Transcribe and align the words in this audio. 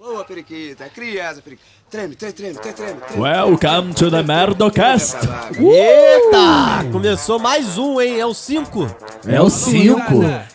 Boa, 0.00 0.24
periquita. 0.24 0.88
Criança, 0.88 1.42
periquita. 1.42 1.68
Treme, 1.90 2.16
treme, 2.16 2.32
treme, 2.32 2.54
treme, 2.54 2.74
treme. 2.74 3.00
treme. 3.02 3.22
Welcome 3.22 3.92
to 3.92 4.10
the 4.10 4.22
Merdocast. 4.22 5.16
Eita! 5.58 6.90
Começou 6.90 7.38
mais 7.38 7.76
um, 7.76 8.00
hein? 8.00 8.18
É 8.18 8.24
o 8.24 8.32
5. 8.32 8.96
É 9.26 9.42
o 9.42 9.50
5. 9.50 10.00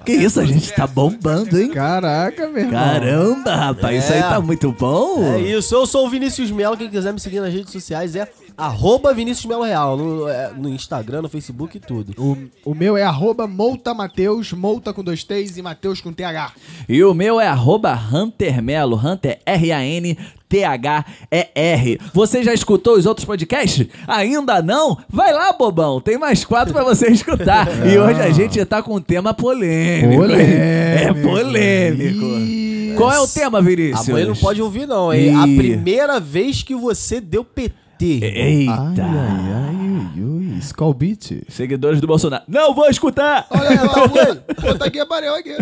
Que 0.04 0.14
isso, 0.14 0.40
a 0.40 0.46
gente 0.46 0.74
tá 0.74 0.88
bombando, 0.88 1.62
hein? 1.62 1.70
Caraca, 1.70 2.48
meu 2.48 2.64
irmão. 2.64 2.72
Caramba, 2.72 3.56
rapaz, 3.56 4.04
isso 4.04 4.14
aí 4.14 4.22
tá 4.22 4.42
muito 4.42 4.72
bom. 4.72 5.36
É 5.36 5.42
isso, 5.42 5.76
eu 5.76 5.86
sou 5.86 6.08
o 6.08 6.10
Vinícius 6.10 6.50
Melo. 6.50 6.76
Quem 6.76 6.90
quiser 6.90 7.14
me 7.14 7.20
seguir 7.20 7.40
nas 7.40 7.54
redes 7.54 7.72
sociais 7.72 8.16
é 8.16 8.28
arroba 8.58 9.14
Vinícius 9.14 9.46
Melo 9.46 9.64
Real. 9.64 9.98
No, 9.98 10.28
é, 10.28 10.52
no 10.56 10.70
Instagram, 10.70 11.22
no 11.22 11.30
Facebook 11.30 11.78
e 11.78 11.80
tudo. 11.80 12.14
O, 12.18 12.72
o 12.72 12.76
meu 12.76 12.98
é 12.98 13.04
arroba 13.04 13.48
Mouta 13.48 13.94
Mateus, 13.94 14.52
Mouta 14.54 14.94
com 14.94 15.04
dois 15.04 15.24
T's 15.24 15.58
e 15.58 15.62
Mateus 15.62 16.02
com 16.02 16.12
TH. 16.14 16.54
E 16.88 17.04
o 17.04 17.14
meu 17.14 17.40
é 17.40 17.48
arroba 17.48 17.94
Hunter 17.94 18.62
Melo, 18.62 18.96
Hunter 18.98 19.40
R-A-N 19.46 20.18
T-H-E-R. 20.48 22.00
Você 22.14 22.44
já 22.44 22.54
escutou 22.54 22.98
os 22.98 23.06
outros 23.06 23.26
podcasts? 23.26 23.88
Ainda 24.08 24.62
não? 24.62 24.98
Vai 25.10 25.34
lá, 25.34 25.52
bobão. 25.52 26.00
Tem 26.00 26.18
mais 26.18 26.46
quatro 26.46 26.74
pra 26.74 26.84
você 26.84 27.08
escutar. 27.12 27.68
E 27.86 27.98
hoje 27.98 28.22
a 28.22 28.30
gente 28.32 28.64
tá 28.66 28.82
com 28.82 28.96
um 28.96 29.02
tema 29.02 29.34
polêmico. 29.34 30.24
É 30.24 31.14
polêmico. 31.14 32.26
Ih, 32.26 32.94
Qual 32.98 33.12
é 33.12 33.20
o 33.20 33.28
tema, 33.28 33.62
Vinícius? 33.62 34.10
A 34.10 34.12
mãe 34.12 34.26
não 34.26 34.36
pode 34.36 34.62
ouvir, 34.62 34.88
não, 34.88 35.14
hein? 35.14 35.36
A 35.36 35.48
Ih. 35.48 35.56
primeira 35.58 36.20
vez 36.20 36.64
que 36.64 36.74
você 36.76 37.20
deu 37.22 37.44
PT. 37.44 37.85
Eita. 38.02 38.74
Ai, 38.74 38.96
ai, 39.00 39.54
ai, 39.54 39.76
ui, 40.18 40.24
ui. 40.24 40.58
Skull 40.60 40.94
Beat. 40.94 41.44
Seguidores 41.50 42.00
do 42.02 42.08
Bolsonaro. 42.08 42.44
Não 42.48 42.74
vou 42.74 42.88
escutar! 42.90 43.46
Olha 43.50 43.70
aí, 43.70 43.78
lá, 43.78 44.08
mãe. 44.08 44.42
Puta 44.56 44.90
que 44.90 45.06
pariu 45.06 45.36
aqui. 45.36 45.56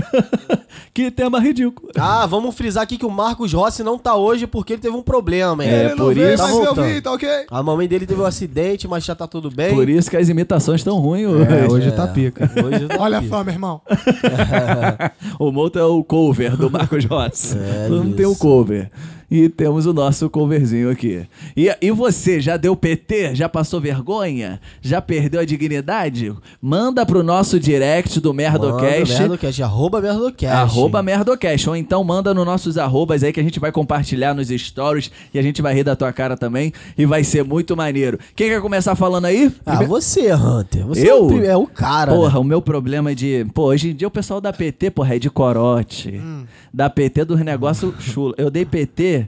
que 0.94 1.10
tema 1.12 1.40
ridículo. 1.40 1.90
Ah, 1.98 2.26
vamos 2.28 2.54
frisar 2.56 2.84
aqui 2.84 2.98
que 2.98 3.06
o 3.06 3.10
Marcos 3.10 3.54
Rossi 3.54 3.84
não 3.84 3.98
tá 3.98 4.16
hoje 4.16 4.46
porque 4.48 4.74
ele 4.74 4.82
teve 4.82 4.96
um 4.96 5.02
problema, 5.02 5.64
hein? 5.66 5.72
É, 5.72 5.80
Ele 5.86 5.90
por 5.96 5.98
não 5.98 6.14
veio, 6.14 6.34
isso- 6.34 6.44
mas 6.44 6.52
Tá 6.52 6.58
eu 6.58 6.66
voltando. 6.66 6.86
vi, 6.86 7.02
tá 7.02 7.12
ok? 7.12 7.30
A 7.50 7.64
mamãe 7.64 7.88
dele 7.88 8.06
teve 8.06 8.22
um 8.22 8.26
acidente, 8.26 8.88
mas 8.88 9.04
já 9.04 9.16
tá 9.16 9.26
tudo 9.28 9.50
bem. 9.50 9.74
Por 9.74 9.90
isso 9.90 10.10
que 10.10 10.18
as 10.18 10.30
imitações 10.30 10.82
estão 10.82 10.98
ruins 11.00 11.28
hoje. 11.28 11.52
É, 11.52 11.68
hoje 11.72 11.92
tá 11.92 12.08
pica. 12.08 12.50
Hoje 12.64 12.88
tá 12.88 12.98
Olha 13.00 13.18
aqui. 13.18 13.30
só, 13.30 13.44
meu 13.44 13.54
irmão. 13.54 13.82
o 15.40 15.52
Mouto 15.52 15.80
é 15.80 15.84
o 15.84 16.04
cover 16.04 16.56
do 16.56 16.70
Marcos 16.70 17.06
Rossi. 17.06 17.58
É 17.58 17.88
Todo 17.88 18.04
mundo 18.04 18.16
tem 18.16 18.26
o 18.26 18.32
isso. 18.32 18.40
cover. 18.40 18.90
E 19.30 19.50
temos 19.50 19.86
o 19.86 19.94
nosso 19.94 20.30
coverzinho 20.30 20.90
aqui. 20.90 21.26
E, 21.58 21.70
e 21.82 21.92
você, 21.92 22.40
já 22.40 22.58
deu 22.58 22.76
PT? 22.76 23.36
Já 23.36 23.50
passou 23.50 23.82
vergonha? 23.82 24.60
Já 24.82 25.02
perdeu 25.02 25.42
a 25.42 25.46
dignidade? 25.46 26.34
Manda 26.62 27.06
pro 27.06 27.24
nosso 27.24 27.60
direct 27.60 28.20
do 28.20 28.34
Merdocast. 28.34 29.14
Manda, 29.14 29.20
Merdocast, 29.20 29.64
arroba 29.64 30.02
Merdocast. 30.02 30.54
Arroba 30.56 31.02
Merdocast. 31.02 31.70
Ou 31.70 31.76
então 31.76 32.04
manda 32.04 32.34
nos 32.34 32.46
nossos 32.46 32.78
arrobas 32.78 33.24
aí 33.24 33.34
que 33.34 33.40
a 33.40 33.44
gente 33.44 33.60
vai 33.60 33.72
compartilhar 33.72 34.34
nos 34.34 34.50
stories 34.50 35.10
e 35.34 35.40
a 35.40 35.42
gente 35.42 35.62
vai 35.62 35.74
rir 35.74 35.84
da 35.84 35.96
tua 35.96 36.14
cara 36.14 36.38
também. 36.38 36.72
E 36.98 37.06
vai 37.06 37.24
ser 37.24 37.44
muito 37.44 37.76
maneiro. 37.76 38.20
Quem 38.36 38.50
quer 38.50 38.62
começar 38.62 38.96
falando 38.96 39.26
aí? 39.26 39.52
Ah, 39.66 39.84
você, 39.84 40.34
Hunter. 40.34 40.86
Você 40.86 41.10
Eu? 41.10 41.14
É, 41.18 41.20
o, 41.20 41.28
prim- 41.28 41.46
é 41.46 41.58
o 41.58 41.66
cara. 41.68 42.12
Porra, 42.14 42.34
né? 42.34 42.40
o 42.40 42.44
meu 42.44 42.62
problema 42.62 43.12
é 43.12 43.16
de. 43.16 43.46
Pô, 43.54 43.64
hoje 43.66 43.90
em 43.90 43.96
dia 43.96 44.08
o 44.08 44.12
pessoal 44.12 44.40
da 44.40 44.54
PT, 44.54 44.92
porra, 44.92 45.16
é 45.16 45.20
de 45.20 45.30
corote. 45.30 46.22
Da 46.74 46.90
PT 46.90 47.26
dos 47.26 47.40
negócios 47.40 47.94
chulo. 48.04 48.34
Eu 48.38 48.50
dei 48.52 48.66
PT 48.66 49.23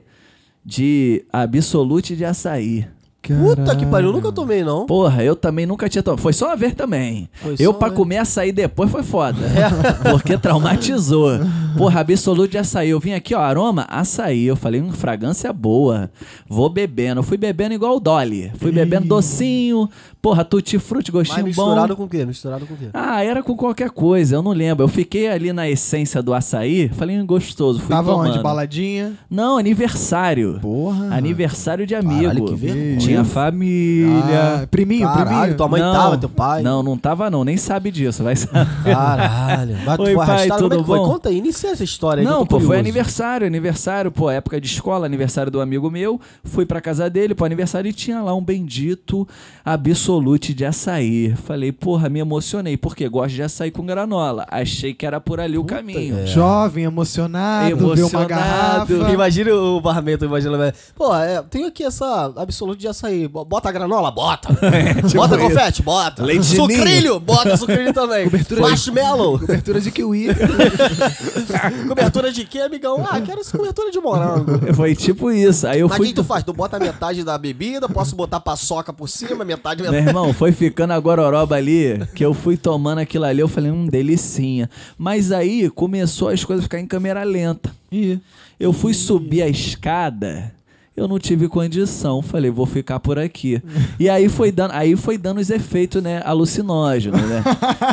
de 0.65 1.25
Absolute 1.31 2.15
de 2.15 2.25
açaí. 2.25 2.87
Puta 3.33 3.75
que 3.75 3.85
pariu, 3.85 4.09
eu 4.09 4.13
nunca 4.13 4.31
tomei, 4.31 4.63
não. 4.63 4.85
Porra, 4.85 5.23
eu 5.23 5.35
também 5.35 5.65
nunca 5.65 5.87
tinha 5.89 6.03
tomado. 6.03 6.21
Foi 6.21 6.33
só 6.33 6.47
uma 6.47 6.55
vez 6.55 6.73
também. 6.73 7.29
Foi 7.33 7.55
eu, 7.59 7.73
pra 7.73 7.89
comer 7.89 8.17
açaí 8.17 8.51
depois, 8.51 8.89
foi 8.91 9.03
foda. 9.03 9.39
Porque 10.11 10.37
traumatizou. 10.37 11.31
Porra, 11.77 12.01
absoluto 12.01 12.51
de 12.51 12.57
açaí. 12.57 12.89
Eu 12.89 12.99
vim 12.99 13.13
aqui, 13.13 13.33
ó, 13.35 13.39
aroma, 13.39 13.85
açaí. 13.89 14.45
Eu 14.45 14.55
falei, 14.55 14.81
hum, 14.81 14.91
fragrância 14.91 15.51
boa. 15.51 16.09
Vou 16.47 16.69
bebendo. 16.69 17.19
Eu 17.19 17.23
fui 17.23 17.37
bebendo 17.37 17.73
igual 17.73 17.97
o 17.97 17.99
Dolly. 17.99 18.51
Fui 18.57 18.71
bebendo 18.71 19.07
docinho. 19.07 19.89
Porra, 20.21 20.43
tutti-frutti, 20.43 21.11
Mas 21.13 21.27
gostinho 21.27 21.45
misturado 21.45 21.89
bom. 21.89 21.95
com 21.97 22.03
o 22.05 22.09
quê? 22.09 22.25
Misturado 22.25 22.65
com 22.65 22.73
o 22.73 22.77
quê? 22.77 22.87
Ah, 22.93 23.23
era 23.23 23.43
com 23.43 23.55
qualquer 23.55 23.91
coisa, 23.91 24.35
eu 24.37 24.41
não 24.41 24.51
lembro. 24.53 24.83
Eu 24.83 24.87
fiquei 24.87 25.29
ali 25.29 25.53
na 25.53 25.69
essência 25.69 26.19
do 26.23 26.33
açaí, 26.33 26.89
falei, 26.89 27.19
hum, 27.19 27.25
gostoso. 27.25 27.79
Fui 27.79 27.89
Tava 27.89 28.11
tomando. 28.11 28.29
onde? 28.31 28.39
Baladinha? 28.39 29.13
Não, 29.29 29.57
aniversário. 29.57 30.57
Porra. 30.61 31.13
Aniversário 31.15 31.85
de 31.85 31.93
amigo. 31.93 32.21
Caralho, 32.23 32.45
que 32.45 32.55
vergonha. 32.55 32.97
Tinha 32.97 33.14
família. 33.23 34.61
Ah, 34.63 34.67
priminho, 34.67 35.07
Caralho, 35.07 35.27
priminho. 35.29 35.57
tua 35.57 35.67
mãe 35.67 35.81
não, 35.81 35.93
tava, 35.93 36.17
teu 36.17 36.29
pai? 36.29 36.61
Não, 36.63 36.83
não 36.83 36.97
tava 36.97 37.29
não, 37.29 37.43
nem 37.43 37.55
sabe 37.57 37.91
disso, 37.91 38.23
vai 38.23 38.35
saber. 38.35 38.67
Caralho. 38.83 39.77
Mas 39.85 39.95
tu 39.97 40.01
Oi, 40.03 40.13
foi 40.13 40.25
pai, 40.25 40.35
arrastado? 40.35 40.61
Como 40.63 40.65
é 40.65 40.69
tudo 40.77 40.81
que 40.81 40.87
foi? 40.87 40.99
bom? 40.99 41.05
Conta 41.05 41.29
aí, 41.29 41.37
inicia 41.37 41.69
essa 41.71 41.83
história 41.83 42.21
aí. 42.21 42.25
Não, 42.25 42.45
pô, 42.45 42.57
foi 42.57 42.67
curioso. 42.67 42.79
aniversário, 42.79 43.47
aniversário, 43.47 44.11
pô, 44.11 44.29
época 44.29 44.59
de 44.59 44.67
escola, 44.67 45.05
aniversário 45.05 45.51
do 45.51 45.61
amigo 45.61 45.89
meu. 45.91 46.19
Fui 46.43 46.65
pra 46.65 46.81
casa 46.81 47.09
dele, 47.09 47.35
pô, 47.35 47.45
aniversário 47.45 47.87
e 47.89 47.93
tinha 47.93 48.21
lá 48.21 48.33
um 48.35 48.43
bendito 48.43 49.27
absolute 49.63 50.53
de 50.53 50.65
açaí. 50.65 51.33
Falei, 51.45 51.71
porra, 51.71 52.09
me 52.09 52.19
emocionei, 52.19 52.77
porque 52.77 53.07
gosto 53.07 53.35
de 53.35 53.43
açaí 53.43 53.71
com 53.71 53.85
granola. 53.85 54.45
Achei 54.49 54.93
que 54.93 55.05
era 55.05 55.19
por 55.19 55.39
ali 55.39 55.57
o 55.57 55.63
caminho. 55.63 56.19
é. 56.19 56.25
Jovem, 56.25 56.83
emocionado, 56.85 57.71
Emocionado. 57.71 58.27
garrafa. 58.27 58.93
Imagina 59.11 59.53
o 59.53 59.79
barmento, 59.81 60.25
imagina. 60.25 60.73
Pô, 60.95 61.15
é, 61.15 61.41
tenho 61.43 61.67
aqui 61.67 61.83
essa 61.83 62.31
absoluto 62.35 62.79
de 62.79 62.87
açaí. 62.87 63.04
Bo- 63.27 63.45
Bota 63.45 63.69
a 63.69 63.71
granola? 63.71 64.11
Bota. 64.11 64.49
bota 65.15 65.37
confete? 65.37 65.81
Bota. 65.81 66.23
Leite 66.23 66.47
de 66.49 66.55
sucrilho? 66.55 67.19
Bota 67.19 67.55
sucrilho 67.57 67.93
também. 67.93 68.25
Cobertura- 68.25 68.61
Marshmallow. 68.61 69.39
Cobertura 69.39 69.81
de 69.81 69.91
kiwi. 69.91 70.27
cobertura 71.87 72.31
de 72.31 72.45
quê, 72.45 72.59
amigão? 72.59 73.05
Ah, 73.09 73.19
quero 73.21 73.39
essa 73.41 73.57
cobertura 73.57 73.91
de 73.91 73.99
morango. 73.99 74.73
Foi 74.73 74.95
tipo 74.95 75.31
isso. 75.31 75.67
Aí 75.67 75.79
eu 75.79 75.87
Mas 75.87 75.95
o 75.95 75.97
fui. 75.97 76.07
que 76.07 76.13
tu 76.13 76.23
faz? 76.23 76.43
Tu 76.43 76.53
bota 76.53 76.79
metade 76.79 77.23
da 77.23 77.37
bebida, 77.37 77.87
posso 77.89 78.15
botar 78.15 78.39
paçoca 78.39 78.91
por 78.93 79.07
cima, 79.07 79.43
metade... 79.45 79.81
Meu 79.83 79.93
irmão, 79.93 80.33
foi 80.33 80.51
ficando 80.51 80.91
a 80.93 80.99
gororoba 80.99 81.55
ali, 81.55 81.99
que 82.15 82.23
eu 82.25 82.33
fui 82.33 82.57
tomando 82.57 82.99
aquilo 82.99 83.25
ali, 83.25 83.39
eu 83.41 83.47
falei, 83.47 83.71
hum, 83.71 83.85
delicinha. 83.87 84.69
Mas 84.97 85.31
aí 85.31 85.69
começou 85.69 86.29
as 86.29 86.43
coisas 86.43 86.63
a 86.63 86.65
ficar 86.65 86.79
em 86.79 86.87
câmera 86.87 87.23
lenta. 87.23 87.71
Ih. 87.91 88.19
Eu 88.59 88.71
fui 88.71 88.93
subir 88.93 89.41
a 89.41 89.47
escada, 89.49 90.53
eu 90.95 91.07
não 91.07 91.19
tive 91.19 91.47
condição, 91.47 92.21
falei, 92.21 92.49
vou 92.49 92.65
ficar 92.65 92.99
por 92.99 93.19
aqui. 93.19 93.61
E 93.99 94.09
aí 94.09 94.27
foi 94.27 94.51
dando, 94.51 94.71
aí 94.71 94.95
foi 94.95 95.17
dando 95.17 95.39
os 95.39 95.49
efeitos, 95.49 96.03
né, 96.03 96.21
alucinógenos, 96.25 97.21
né? 97.21 97.43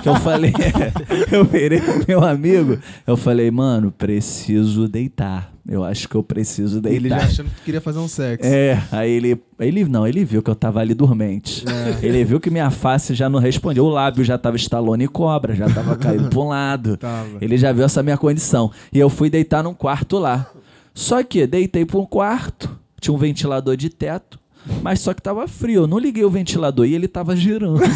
Que 0.03 0.09
eu 0.09 0.17
falei, 0.17 0.53
eu 1.31 1.45
virei 1.45 1.81
pro 1.81 2.05
meu 2.09 2.25
amigo, 2.25 2.79
eu 3.07 3.17
falei, 3.17 3.51
mano, 3.51 3.93
preciso 3.93 4.89
deitar. 4.89 5.53
Eu 5.67 5.85
acho 5.85 6.09
que 6.09 6.17
eu 6.17 6.25
preciso 6.25 6.81
deitar. 6.81 6.97
Ele 6.97 7.09
já 7.09 7.17
achando 7.19 7.51
que 7.51 7.63
queria 7.65 7.81
fazer 7.81 8.01
um 8.01 8.09
sexo. 8.09 8.49
É, 8.49 8.83
aí 8.91 9.11
ele, 9.13 9.41
ele 9.61 9.85
não, 9.85 10.07
ele 10.07 10.25
viu 10.25 10.43
que 10.43 10.51
eu 10.51 10.57
tava 10.57 10.81
ali 10.81 10.93
dormente. 10.93 11.65
Ele 12.03 12.25
viu 12.25 12.41
que 12.41 12.51
minha 12.51 12.69
face 12.69 13.15
já 13.15 13.29
não 13.29 13.39
respondia, 13.39 13.83
o 13.83 13.89
lábio 13.89 14.25
já 14.25 14.37
tava 14.37 14.57
estalone 14.57 15.05
e 15.05 15.09
cobra, 15.09 15.55
já 15.55 15.71
tava 15.71 15.95
caindo 15.95 16.29
pra 16.29 16.41
um 16.41 16.49
lado. 16.49 16.97
Tava. 17.03 17.39
Ele 17.41 17.57
já 17.57 17.73
viu 17.73 17.85
essa 17.85 18.03
minha 18.03 18.19
condição. 18.19 18.73
E 18.93 18.99
eu 18.99 19.09
fui 19.09 19.31
deitar 19.31 19.63
num 19.63 19.73
quarto 19.73 20.19
lá. 20.19 20.51
Só 20.95 21.23
que 21.23 21.47
deitei 21.47 21.87
pra 21.87 21.99
um 21.99 22.05
quarto, 22.05 22.69
tinha 23.03 23.13
um 23.13 23.19
ventilador 23.19 23.77
de 23.77 23.91
teto, 23.91 24.39
mas 24.81 25.01
só 25.01 25.13
que 25.13 25.21
tava 25.21 25.49
frio. 25.49 25.83
Eu 25.83 25.87
não 25.89 25.99
liguei 25.99 26.25
o 26.25 26.31
ventilador 26.31 26.87
e 26.87 26.95
ele 26.95 27.09
tava 27.09 27.35
girando. 27.35 27.81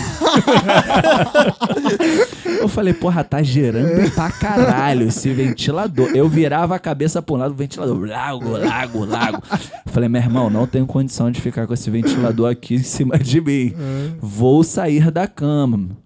eu 2.61 2.67
falei, 2.67 2.93
porra, 2.93 3.23
tá 3.23 3.41
girando 3.41 4.11
pra 4.11 4.33
caralho 4.33 5.07
esse 5.07 5.31
ventilador. 5.31 6.11
Eu 6.13 6.29
virava 6.29 6.75
a 6.75 6.79
cabeça 6.79 7.25
um 7.31 7.37
lado, 7.37 7.53
o 7.53 7.55
ventilador, 7.55 7.97
lago, 8.09 8.51
lago, 8.59 9.05
lago. 9.05 9.43
Eu 9.87 9.93
falei, 9.93 10.09
meu 10.09 10.21
irmão, 10.21 10.51
não 10.51 10.67
tenho 10.67 10.87
condição 10.87 11.31
de 11.31 11.41
ficar 11.41 11.69
com 11.69 11.75
esse 11.75 11.89
ventilador 11.89 12.51
aqui 12.51 12.75
em 12.75 12.83
cima 12.83 13.17
de 13.17 13.41
mim. 13.41 13.73
Vou 14.21 14.65
sair 14.65 15.13
da 15.13 15.29
cama. 15.29 16.06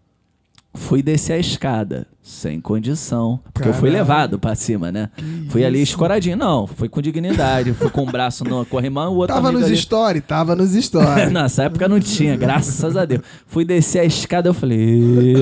Fui 0.73 1.03
descer 1.03 1.33
a 1.33 1.39
escada, 1.39 2.07
sem 2.23 2.61
condição. 2.61 3.41
Porque 3.53 3.69
eu 3.69 3.73
fui 3.75 3.91
Caralho. 3.91 4.05
levado 4.09 4.39
pra 4.39 4.55
cima, 4.55 4.93
né? 4.93 5.11
fui 5.49 5.65
ali 5.65 5.83
escoradinho. 5.83 6.37
Não, 6.37 6.67
fui 6.67 6.89
com 6.89 7.03
dignidade. 7.03 7.72
fui 7.75 7.91
com 7.91 8.05
o 8.05 8.07
braço 8.07 8.45
no 8.45 8.65
corrimão, 8.65 9.13
o 9.13 9.17
outro 9.17 9.34
Tava 9.34 9.51
nos 9.51 9.65
ali- 9.65 9.77
stories, 9.77 10.22
tava 10.27 10.55
nos 10.55 10.71
stories. 10.81 11.33
Nessa 11.33 11.65
época 11.65 11.89
não 11.89 11.99
tinha, 11.99 12.37
graças 12.37 12.97
a 12.97 13.05
Deus. 13.05 13.22
Fui 13.47 13.65
descer 13.65 13.99
a 13.99 14.05
escada, 14.05 14.49
eu 14.49 14.55
falei, 14.55 14.78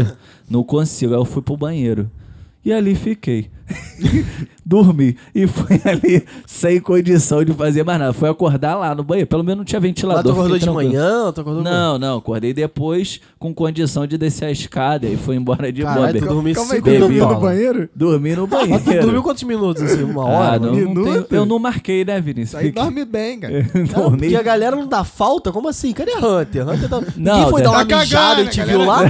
"Ê, 0.00 0.06
não 0.48 0.62
consigo. 0.64 1.12
Aí 1.12 1.20
eu 1.20 1.24
fui 1.26 1.42
pro 1.42 1.56
banheiro. 1.58 2.10
E 2.64 2.72
ali 2.72 2.94
fiquei. 2.94 3.50
Dormi. 4.64 5.16
E 5.34 5.46
fui 5.46 5.80
ali 5.84 6.24
sem 6.46 6.78
condição 6.80 7.42
de 7.42 7.52
fazer 7.54 7.84
mais 7.84 7.98
nada. 7.98 8.12
Fui 8.12 8.28
acordar 8.28 8.74
lá 8.76 8.94
no 8.94 9.02
banheiro. 9.02 9.26
Pelo 9.28 9.42
menos 9.42 9.58
não 9.58 9.64
tinha 9.64 9.80
Mas 9.80 9.88
ventilador. 9.88 10.22
tu 10.24 10.30
acordou 10.32 10.58
de 10.58 10.70
manhã? 10.70 11.32
Tu 11.32 11.40
acordou 11.40 11.62
Não, 11.62 11.98
não. 11.98 12.18
Acordei 12.18 12.52
depois 12.52 13.18
com 13.38 13.54
condição 13.54 14.06
de 14.06 14.18
descer 14.18 14.44
a 14.46 14.50
escada 14.50 15.06
e 15.06 15.16
fui 15.16 15.36
embora 15.36 15.72
de 15.72 15.82
Caralho, 15.82 16.12
boa. 16.12 16.26
tu 16.28 16.34
dormiu 16.34 16.54
Calma 16.54 16.74
aí, 16.74 16.82
tu 16.82 16.98
dormiu 16.98 17.28
no 17.28 17.40
banheiro? 17.40 17.88
Dormi 17.94 18.36
no 18.36 18.46
Mas 18.48 18.62
tu 18.82 18.84
banheiro. 18.84 19.02
dormiu 19.06 19.22
quantos 19.22 19.42
minutos, 19.44 19.82
assim? 19.82 20.02
Uma 20.02 20.24
hora? 20.26 20.56
Ah, 20.56 20.58
não, 20.58 20.66
não 20.72 20.74
Minuto? 20.74 21.34
eu 21.34 21.46
não 21.46 21.58
marquei, 21.58 22.04
né, 22.04 22.20
Vinícius? 22.20 22.54
Aí 22.60 22.70
dorme 22.70 23.04
bem, 23.06 23.40
cara. 23.40 23.62
Dormi. 23.94 24.18
porque 24.18 24.36
a 24.36 24.42
galera 24.42 24.76
não 24.76 24.86
dá 24.86 25.02
falta? 25.02 25.50
Como 25.50 25.68
assim? 25.68 25.92
Cadê 25.92 26.12
Hunter? 26.12 26.68
Hunter 26.68 26.88
tá... 26.90 27.00
Não, 27.16 27.36
Ninguém 27.36 27.50
foi 27.50 27.62
dar 27.62 27.70
uma 27.70 27.86
tá 27.86 27.96
mijada 27.98 28.42
e 28.42 28.48
te 28.48 28.60
a 28.60 28.64
viu 28.66 28.84
lá? 28.84 29.00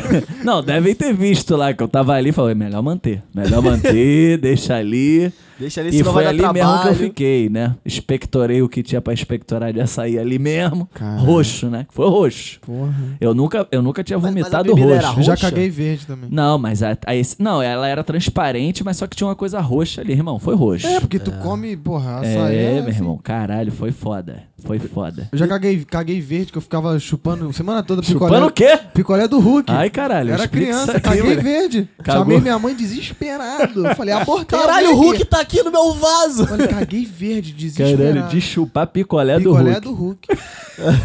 Não, 0.45 0.63
devem 0.63 0.95
ter 0.95 1.13
visto 1.13 1.57
lá 1.57 1.73
que 1.73 1.83
eu 1.83 1.89
tava 1.89 2.13
ali 2.13 2.29
e 2.31 2.33
falei, 2.33 2.55
melhor 2.55 2.83
manter. 2.83 3.23
Melhor 3.35 3.61
manter, 3.63 4.39
deixa 4.49 4.75
ali. 4.77 5.33
Deixa 5.59 5.81
ali, 5.81 5.99
E 5.99 6.05
foi 6.05 6.25
ali 6.25 6.41
dar 6.41 6.53
mesmo 6.53 6.69
que 6.71 6.75
eu 6.77 6.81
trabalho. 6.83 6.97
fiquei, 6.97 7.49
né? 7.49 7.75
Expectorei 7.85 8.63
o 8.63 8.69
que 8.69 8.81
tinha 8.81 9.01
pra 9.01 9.13
expectorar 9.13 9.73
de 9.73 9.81
açaí 9.81 10.17
ali 10.17 10.39
mesmo. 10.39 10.89
Caralho. 10.95 11.25
Roxo, 11.25 11.69
né? 11.69 11.85
Foi 11.91 12.09
roxo. 12.09 12.61
Porra. 12.61 12.95
Eu 13.21 13.35
nunca, 13.35 13.67
eu 13.73 13.83
nunca 13.83 14.05
tinha 14.05 14.19
Mas- 14.19 14.33
mas 14.35 14.37
a 14.37 14.45
vomitado 14.63 14.75
bebida 14.75 14.95
roxo. 14.95 15.09
era 15.09 15.19
Eu 15.19 15.23
já 15.25 15.33
Roxa? 15.33 15.51
caguei 15.51 15.69
verde 15.69 16.07
também. 16.07 16.31
Não, 16.31 16.59
mas 16.59 16.81
a, 16.83 16.97
a 17.07 17.17
esse- 17.17 17.43
não, 17.43 17.61
ela 17.61 17.89
era 17.89 18.05
transparente, 18.05 18.85
mas 18.85 18.97
só 18.99 19.07
que 19.09 19.17
tinha 19.17 19.27
uma 19.27 19.35
coisa 19.35 19.61
roxa 19.61 20.01
ali, 20.01 20.13
irmão. 20.13 20.39
Foi 20.39 20.55
roxo. 20.55 20.87
É, 20.87 21.01
porque 21.01 21.19
tu 21.19 21.33
come, 21.43 21.77
porra, 21.77 22.21
açaí. 22.21 22.57
É, 22.57 22.63
é 22.65 22.73
meu 22.81 22.91
assim. 22.91 22.99
irmão. 23.01 23.19
Caralho, 23.23 23.73
foi 23.73 23.91
foda. 23.91 24.45
Foi 24.65 24.79
foda. 24.79 25.29
Eu 25.31 25.39
já 25.39 25.47
caguei, 25.47 25.85
caguei 25.85 26.21
verde, 26.21 26.51
que 26.51 26.59
eu 26.59 26.63
ficava 26.63 26.99
chupando 26.99 27.53
semana 27.53 27.81
toda 27.83 28.03
picolé. 28.03 28.27
Chupando 28.29 28.47
o 28.49 28.51
quê? 28.53 28.77
Picolé 28.93 29.29
do 29.29 29.39
Hulk. 29.39 29.71
Ai, 29.71 29.89
caralho. 29.89 30.33
Era 30.33 30.45
explica 30.45 30.67
criança, 30.67 30.93
aí, 30.95 31.01
caguei 31.01 31.23
moleque. 31.23 31.43
verde. 31.43 31.89
Cagou? 32.03 32.23
Chamei 32.25 32.41
minha 32.41 32.59
mãe 32.59 32.75
desesperado. 32.75 33.87
Eu 33.87 33.95
Falei, 33.97 34.13
abortei. 34.13 34.59
Caralho, 34.59 34.91
o 34.91 34.97
Hulk 34.97 35.15
aqui. 35.23 35.25
tá 35.25 35.41
aqui 35.41 35.63
no 35.63 35.71
meu 35.71 35.93
vaso. 35.95 36.45
Falei, 36.47 36.67
caguei 36.67 37.05
verde, 37.05 37.53
desesperado. 37.53 37.99
Caralho, 38.15 38.29
de 38.31 38.41
chupar 38.41 38.89
picolé, 38.89 39.39
Picolé 39.39 39.81
do 39.81 39.93
Hulk. 39.95 40.27
do 40.27 40.35
Hulk. 40.35 40.43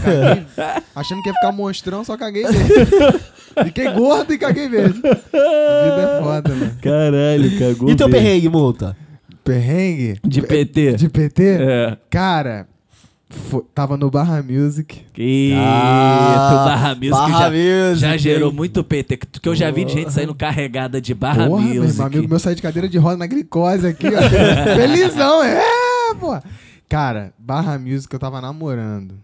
Caguei, 0.04 0.46
achando 0.96 1.22
que 1.22 1.30
ia 1.30 1.36
ficar 1.36 1.52
monstrão, 1.52 2.04
só 2.04 2.18
caguei 2.18 2.44
verde. 2.46 3.20
Fiquei 3.66 3.92
gordo 3.92 4.34
e 4.34 4.38
caguei 4.40 4.68
verde. 4.68 5.00
A 5.06 5.10
vida 5.12 5.22
é 5.32 6.24
foda, 6.24 6.50
mano. 6.56 6.72
Caralho, 6.82 7.60
cagou. 7.60 7.90
E 7.90 7.96
teu 7.96 8.10
perrengue, 8.10 8.50
multa? 8.50 8.98
Perrengue? 9.44 10.18
De 10.24 10.42
PT. 10.42 10.94
De 10.94 11.08
PT? 11.10 11.44
É. 11.60 11.98
Cara, 12.10 12.68
fo- 13.34 13.62
tava 13.74 13.98
no 13.98 14.10
Barra 14.10 14.42
Music. 14.42 15.02
Eita, 15.18 15.58
Ah, 15.60 16.64
Barra 16.66 16.96
Music 16.96 17.10
Barra 17.12 17.40
já, 17.40 17.50
Music, 17.52 18.00
já 18.02 18.18
gerou 18.18 18.52
muito 18.54 18.84
PT. 18.84 19.18
Que 19.18 19.28
que 19.42 19.50
eu 19.50 19.56
já 19.56 19.70
vi 19.72 19.86
de 19.86 19.94
gente 19.94 20.14
saindo 20.14 20.34
carregada 20.36 21.02
de 21.02 21.14
Barra 21.14 21.48
Porra, 21.48 21.62
meu 21.62 21.76
Music. 21.84 21.92
irmão, 21.94 22.08
amigo 22.08 22.28
meu 22.30 22.40
saiu 22.40 22.56
de 22.56 22.62
cadeira 22.62 22.88
de 22.88 22.98
roda 22.98 23.18
na 23.18 23.28
glicose 23.28 23.88
aqui, 23.88 24.08
ó. 24.08 24.22
Felizão, 24.76 25.44
é, 25.44 25.62
pô. 26.20 26.38
Cara, 26.88 27.34
Barra 27.38 27.78
Music 27.80 28.14
eu 28.14 28.20
tava 28.20 28.40
namorando. 28.40 29.16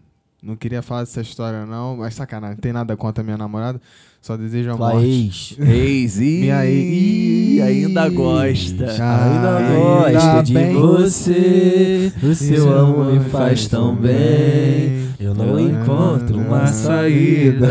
Não 0.41 0.55
queria 0.55 0.81
falar 0.81 1.01
dessa 1.01 1.19
história, 1.21 1.65
não, 1.65 1.97
mas 1.97 2.15
sacanagem. 2.15 2.55
Não 2.55 2.61
tem 2.61 2.71
nada 2.71 2.95
contra 2.95 3.21
a 3.21 3.25
minha 3.25 3.37
namorada. 3.37 3.79
Só 4.21 4.35
desejo 4.37 4.71
a 4.71 4.75
Tua 4.75 4.93
morte. 4.93 5.05
ex. 5.07 5.57
Ex, 5.59 6.17
ih, 6.19 6.39
Minha 6.41 6.65
ex. 6.65 6.93
ih, 6.93 7.61
ainda 7.61 8.09
gosta. 8.09 8.85
Ainda 8.91 9.57
Ainda 10.05 10.11
gosto 10.21 10.43
de 10.45 10.53
bem. 10.53 10.73
você. 10.75 12.13
O 12.23 12.35
seu 12.35 12.79
amor 12.79 13.13
me 13.13 13.19
faz 13.29 13.67
tão 13.67 13.95
bem. 13.95 14.98
Não 15.89 16.15
encontro 16.15 16.37
uma 16.39 16.67
saída. 16.67 17.67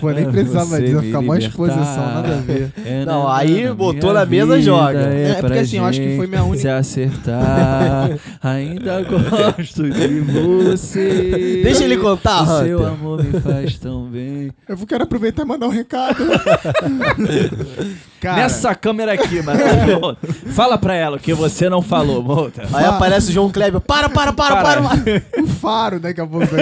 Pô, 0.00 0.10
nem 0.10 0.24
precisava 0.30 0.80
disso, 0.80 0.92
vai 0.94 1.00
me 1.02 1.06
ficar 1.08 1.22
mais 1.22 1.44
libertar. 1.44 1.66
exposição, 1.72 2.14
nada 2.14 2.34
a 2.34 2.40
ver. 2.40 2.72
É, 2.84 3.04
Não, 3.04 3.24
né, 3.28 3.32
aí 3.34 3.64
na 3.66 3.74
botou 3.74 4.12
na 4.12 4.24
mesa, 4.26 4.46
vida 4.56 4.62
joga. 4.62 4.98
É, 5.00 5.30
É, 5.30 5.34
porque 5.40 5.58
assim, 5.58 5.76
eu 5.78 5.84
acho 5.84 6.00
que 6.00 6.16
foi 6.16 6.26
minha 6.26 6.42
única- 6.44 6.60
Se 6.60 6.68
acertar, 6.68 8.10
ainda 8.42 9.02
gosto 9.02 9.88
de 9.90 10.20
você. 10.70 11.60
Deixa 11.62 11.84
ele 11.84 11.96
contar, 11.96 12.46
seu 12.64 12.86
amor 12.86 13.22
me 13.24 13.40
faz 13.40 13.78
tão 13.78 14.04
bem. 14.04 14.29
Eu 14.68 14.76
quero 14.86 15.04
aproveitar 15.04 15.42
e 15.42 15.46
mandar 15.46 15.66
um 15.66 15.70
recado. 15.70 16.24
Cara, 18.20 18.36
Nessa 18.36 18.74
câmera 18.74 19.14
aqui, 19.14 19.40
mano. 19.42 19.58
Fala 20.52 20.76
pra 20.76 20.94
ela 20.94 21.16
o 21.16 21.20
que 21.20 21.32
você 21.32 21.70
não 21.70 21.80
falou, 21.80 22.22
Mouta. 22.22 22.62
Aí 22.72 22.84
aparece 22.84 23.30
o 23.30 23.32
João 23.32 23.50
Kleber. 23.50 23.80
Para, 23.80 24.10
para, 24.10 24.30
para, 24.32 24.56
para. 24.62 24.82
Para. 24.82 25.22
o 25.42 25.46
faro 25.46 25.98
daqui 25.98 26.20
a 26.20 26.26
pouco 26.26 26.46
aí. 26.54 26.60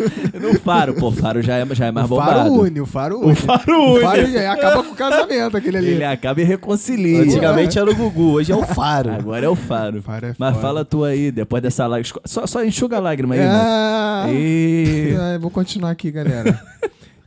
No 0.40 0.58
faro, 0.60 0.94
pô, 0.94 1.10
faro 1.10 1.42
já 1.42 1.56
é, 1.58 1.66
já 1.74 1.86
é 1.86 1.90
mais 1.90 2.10
o 2.10 2.16
faro 2.16 2.44
bombado. 2.44 2.60
une, 2.62 2.80
o 2.80 2.86
faro 2.86 3.20
une. 3.20 3.32
O 3.32 3.34
faro 3.36 3.72
O 3.74 3.94
une. 3.94 4.00
faro 4.00 4.26
já 4.30 4.52
acaba 4.52 4.82
com 4.82 4.92
o 4.92 4.94
casamento, 4.94 5.56
aquele 5.56 5.76
ali. 5.78 5.88
Ele 5.90 6.04
acaba 6.04 6.40
e 6.40 6.44
reconcilia. 6.44 7.22
Antigamente 7.22 7.78
era 7.78 7.90
o 7.90 7.94
Gugu, 7.94 8.32
hoje 8.32 8.52
é 8.52 8.56
o 8.56 8.62
Faro. 8.64 9.10
Agora 9.12 9.44
é 9.44 9.48
o 9.48 9.56
faro. 9.56 10.02
Faro 10.02 10.26
é 10.26 10.34
Mas 10.38 10.50
foda. 10.54 10.60
fala 10.66 10.84
tu 10.84 11.04
aí, 11.04 11.30
depois 11.30 11.62
dessa 11.62 11.86
lágrima. 11.86 12.20
Só, 12.24 12.46
só 12.46 12.64
enxuga 12.64 12.96
a 12.96 13.00
lágrima 13.00 13.34
aí, 13.34 13.40
mano. 13.40 13.52
Ah, 13.62 14.26
E... 14.30 15.14
é, 15.34 15.38
vou 15.38 15.50
continuar 15.50 15.90
aqui, 15.90 16.10
galera. 16.10 16.58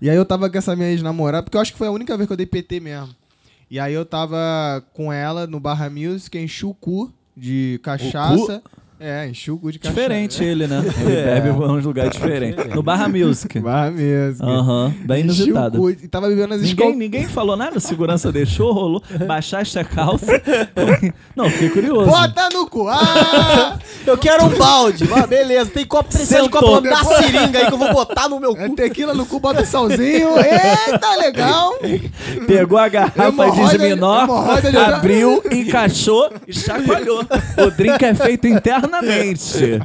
E 0.04 0.10
aí 0.10 0.18
eu 0.18 0.26
tava 0.26 0.50
com 0.50 0.58
essa 0.58 0.76
minha 0.76 0.90
ex-namorada, 0.90 1.44
porque 1.44 1.56
eu 1.56 1.62
acho 1.62 1.72
que 1.72 1.78
foi 1.78 1.88
a 1.88 1.92
única 1.92 2.18
vez 2.18 2.28
que 2.28 2.34
eu 2.34 2.36
dei 2.36 2.46
PT 2.46 2.82
mesmo. 2.82 3.16
E 3.72 3.80
aí 3.80 3.94
eu 3.94 4.06
tava 4.06 4.84
com 4.92 5.14
ela 5.14 5.48
no 5.48 5.62
Barra 5.62 5.90
Music, 5.90 6.38
o 6.66 6.74
cu 6.74 7.10
de 7.38 7.80
cachaça. 7.82 8.62
É, 9.06 9.28
enchi 9.28 9.52
o 9.52 9.58
cu 9.58 9.70
de 9.70 9.80
cachaça. 9.80 10.00
Diferente 10.00 10.42
ele, 10.44 10.66
né? 10.66 10.82
Ele 11.04 11.24
bebe 11.24 11.50
em 11.50 11.52
uns 11.52 11.84
lugares 11.84 12.12
diferentes. 12.14 12.74
No 12.74 12.82
Barra 12.82 13.10
Music. 13.10 13.60
Barra 13.60 13.92
Music. 13.92 14.42
Aham, 14.42 14.94
bem 15.06 15.26
Enchi 15.26 15.42
o 15.42 15.46
inusitado. 15.48 15.78
cu 15.78 15.90
e 15.90 15.96
tava 16.08 16.30
bebendo 16.30 16.54
as 16.54 16.62
Ninguém, 16.62 16.74
escolas. 16.74 16.98
ninguém 16.98 17.28
falou 17.28 17.58
nada, 17.58 17.80
segurança 17.82 18.32
deixou, 18.32 18.72
rolou, 18.72 19.04
baixaste 19.28 19.78
a 19.78 19.84
calça. 19.84 20.42
Não, 21.36 21.50
fiquei 21.50 21.70
curioso. 21.70 22.06
Bota 22.10 22.48
no 22.54 22.66
cu! 22.70 22.88
Ah! 22.88 23.78
Eu 24.08 24.18
quero 24.18 24.46
um 24.46 24.50
balde. 24.58 25.08
Ah, 25.14 25.26
beleza, 25.28 25.70
tem 25.72 25.86
copo, 25.86 26.10
precisa 26.10 26.42
de 26.42 26.50
copo 26.50 26.82
da 26.82 27.04
seringa 27.04 27.60
aí 27.60 27.68
que 27.68 27.74
eu 27.74 27.78
vou 27.78 27.94
botar 27.94 28.28
no 28.28 28.38
meu 28.38 28.52
É 28.58 28.68
cu. 28.68 28.76
tequila 28.76 29.14
no 29.14 29.26
cu, 29.26 29.40
bota 29.40 29.66
salzinho. 29.66 30.30
Eita, 30.38 31.16
legal! 31.20 31.74
Pegou 32.46 32.78
a 32.78 32.90
garrafa 32.90 33.22
de 33.32 33.86
Hemorroida- 33.86 34.72
de- 34.72 34.78
abriu, 34.78 35.42
encaixou 35.52 36.30
e 36.46 36.54
chacoalhou. 36.54 37.22
O 37.66 37.72
drink 37.72 38.04
é 38.04 38.14
feito 38.14 38.46
internamente. 38.98 39.80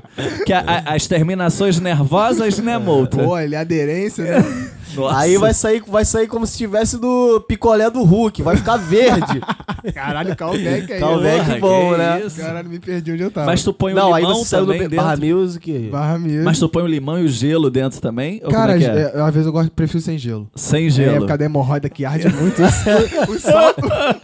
Que 0.44 0.52
a- 0.52 0.64
a- 0.66 0.94
as 0.94 1.06
terminações 1.06 1.80
nervosas, 1.80 2.58
né, 2.58 2.76
Mouta? 2.78 3.18
Pô, 3.22 3.38
ele 3.38 3.54
é 3.54 3.58
aderência, 3.58 4.24
né? 4.24 4.67
Nossa. 4.94 5.18
Aí 5.18 5.36
vai 5.36 5.54
sair, 5.54 5.82
vai 5.86 6.04
sair 6.04 6.26
como 6.26 6.46
se 6.46 6.56
tivesse 6.58 6.98
do 6.98 7.40
picolé 7.46 7.90
do 7.90 8.02
Hulk, 8.02 8.42
vai 8.42 8.56
ficar 8.56 8.76
verde. 8.76 9.40
Caralho, 9.94 10.34
callback 10.36 10.92
aí. 10.92 11.00
Callback 11.00 11.44
Porra, 11.44 11.58
bom, 11.60 11.90
que 11.92 11.98
né? 11.98 12.22
isso. 12.26 12.40
Caralho, 12.40 12.68
me 12.68 12.78
perdi 12.78 13.12
onde 13.12 13.22
eu 13.22 13.30
tava. 13.30 13.46
Mas 13.46 13.62
tu 13.62 13.72
põe 13.72 13.94
Não, 13.94 14.10
o 14.10 14.14
aí 14.14 14.22
limão 14.22 14.38
você 14.38 14.48
saiu 14.50 14.66
do 14.66 14.72
também 14.72 14.88
Barra 14.88 15.14
dentro? 15.16 15.36
Music. 15.36 15.78
Barra 15.90 16.18
Music. 16.18 16.42
Mas 16.44 16.58
tu 16.58 16.68
põe 16.68 16.82
o 16.82 16.86
limão 16.86 17.18
e 17.18 17.24
o 17.24 17.28
gelo 17.28 17.70
dentro 17.70 18.00
também? 18.00 18.40
Ou 18.44 18.50
Cara, 18.50 18.72
como 18.74 18.84
é 18.84 18.90
que 18.90 18.98
é? 18.98 19.12
é, 19.18 19.20
às 19.22 19.32
vezes 19.32 19.46
eu 19.46 19.52
gosto, 19.52 19.70
prefiro 19.70 20.00
sem 20.00 20.18
gelo. 20.18 20.48
Sem 20.54 20.86
É, 20.86 20.90
gelo. 20.90 21.18
por 21.20 21.26
causa 21.28 21.38
da 21.38 21.44
hemorroida 21.44 21.88
que 21.88 22.04
arde 22.04 22.28
muito. 22.28 22.60
o, 22.62 22.64
o 23.32 23.38
sal, 23.40 23.74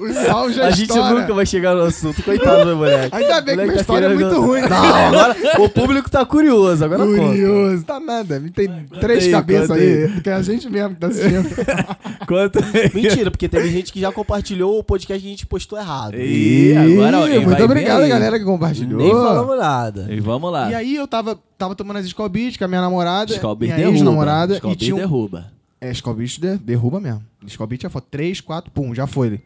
o 0.00 0.12
sal 0.12 0.50
já 0.50 0.66
A 0.66 0.70
gente 0.70 0.88
estoura. 0.90 1.20
nunca 1.20 1.34
vai 1.34 1.46
chegar 1.46 1.74
no 1.74 1.82
assunto, 1.82 2.22
coitado 2.22 2.64
do 2.70 2.76
moleque. 2.76 3.14
Ainda 3.14 3.40
bem 3.40 3.54
que 3.56 3.60
Moleque 3.60 3.62
minha 3.64 3.74
tá 3.74 3.80
história 3.80 4.06
é 4.06 4.14
muito 4.14 4.40
ruim. 4.40 4.60
Não, 4.62 4.94
agora 4.94 5.36
o 5.60 5.68
público 5.68 6.10
tá 6.10 6.24
curioso, 6.24 6.84
agora 6.84 7.04
conta. 7.04 7.18
Curioso, 7.20 7.84
tá 7.84 8.00
nada. 8.00 8.42
Tem 8.54 8.68
três 9.00 9.28
cabeças 9.28 9.68
conta 9.68 9.80
aí. 9.80 10.20
Que 10.22 10.30
é 10.30 10.32
a 10.34 10.42
gente 10.42 10.53
mesmo 10.70 10.94
que 10.94 11.00
tá 11.00 11.06
assistindo. 11.08 11.48
Quanto 12.26 12.58
Mentira, 12.94 13.30
porque 13.30 13.48
teve 13.48 13.70
gente 13.70 13.92
que 13.92 14.00
já 14.00 14.12
compartilhou 14.12 14.78
o 14.78 14.84
podcast 14.84 15.22
que 15.22 15.26
a 15.26 15.30
gente 15.30 15.46
postou 15.46 15.78
errado. 15.78 16.14
E 16.16 16.74
agora, 16.76 17.20
ó, 17.20 17.26
e 17.28 17.34
muito 17.34 17.46
vai 17.48 17.56
vir 17.56 17.64
obrigado, 17.64 18.02
aí. 18.02 18.08
galera, 18.08 18.38
que 18.38 18.44
compartilhou. 18.44 19.00
Nem 19.00 19.10
falamos 19.10 19.58
nada. 19.58 20.06
E 20.10 20.20
vamos 20.20 20.52
lá. 20.52 20.70
E 20.70 20.74
aí 20.74 20.96
eu 20.96 21.06
tava, 21.08 21.38
tava 21.58 21.74
tomando 21.74 21.98
as 21.98 22.06
Skull 22.06 22.28
Beats 22.28 22.56
com 22.56 22.64
a 22.64 22.68
minha 22.68 22.80
namorada, 22.80 23.32
Skull 23.32 23.54
derruba. 23.56 23.88
ex-namorada, 23.88 24.54
Skull 24.54 24.76
e 24.80 24.92
um... 24.92 24.96
derruba. 24.96 25.52
É, 25.80 25.90
Skull 25.90 26.14
Beats 26.14 26.38
de- 26.38 26.58
derruba 26.58 27.00
mesmo. 27.00 27.22
Skull 27.46 27.66
Beats 27.66 27.84
é 27.84 27.88
foto. 27.88 28.06
Três, 28.10 28.40
quatro, 28.40 28.70
pum, 28.70 28.94
já 28.94 29.06
foi. 29.06 29.40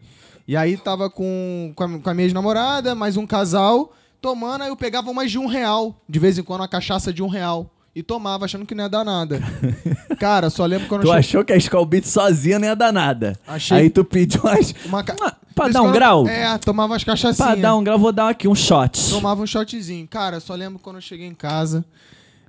E 0.47 0.57
aí 0.57 0.77
tava 0.77 1.11
com, 1.11 1.73
com, 1.75 1.85
a, 1.85 1.99
com 1.99 2.11
a 2.11 2.15
minha 2.15 2.27
ex-namorada, 2.27 2.95
mais 2.95 3.17
um 3.17 3.27
casal, 3.27 3.93
tomando, 4.21 4.63
aí 4.63 4.69
eu 4.69 4.77
pegava 4.77 5.11
umas 5.11 5.31
de 5.31 5.39
um 5.39 5.47
real. 5.47 6.01
De 6.09 6.19
vez 6.19 6.39
em 6.39 6.43
quando, 6.43 6.61
uma 6.61 6.69
cachaça 6.69 7.13
de 7.13 7.23
um 7.23 7.29
real. 7.29 7.71
E 7.95 8.03
tomava, 8.03 8.45
achando 8.45 8.65
que 8.65 8.75
não 8.75 8.85
ia 8.85 8.89
dar 8.89 9.05
nada. 9.05 9.41
Cara, 10.21 10.51
só 10.51 10.65
lembro 10.67 10.87
quando 10.87 11.01
Tu 11.03 11.07
eu 11.09 11.13
cheguei... 11.15 11.19
achou 11.21 11.45
que 11.45 11.53
a 11.53 11.57
Skull 11.57 11.85
Beat 11.87 12.05
sozinha 12.05 12.59
não 12.59 12.67
ia 12.69 12.77
dar 12.77 12.93
nada. 12.93 13.37
Achei- 13.47 13.77
Aí 13.77 13.91
tu 13.91 14.05
pediu 14.05 14.41
umas... 14.43 14.75
Uma 14.85 15.03
ca... 15.03 15.17
Ah, 15.21 15.35
Pra 15.55 15.65
Por 15.67 15.73
dar 15.73 15.83
um 15.83 15.91
grau? 15.91 16.29
É, 16.29 16.57
tomava 16.59 16.93
umas 16.93 17.03
cachaçinhas. 17.03 17.37
Pra 17.37 17.57
dar 17.57 17.75
um 17.75 17.83
grau, 17.83 17.99
vou 17.99 18.13
dar 18.13 18.29
aqui 18.29 18.47
um 18.47 18.55
shot. 18.55 19.11
Tomava 19.11 19.43
um 19.43 19.47
shotzinho. 19.47 20.07
Cara, 20.07 20.39
só 20.39 20.55
lembro 20.55 20.79
quando 20.79 20.97
eu 20.97 21.03
cheguei 21.03 21.27
em 21.27 21.35
casa 21.35 21.85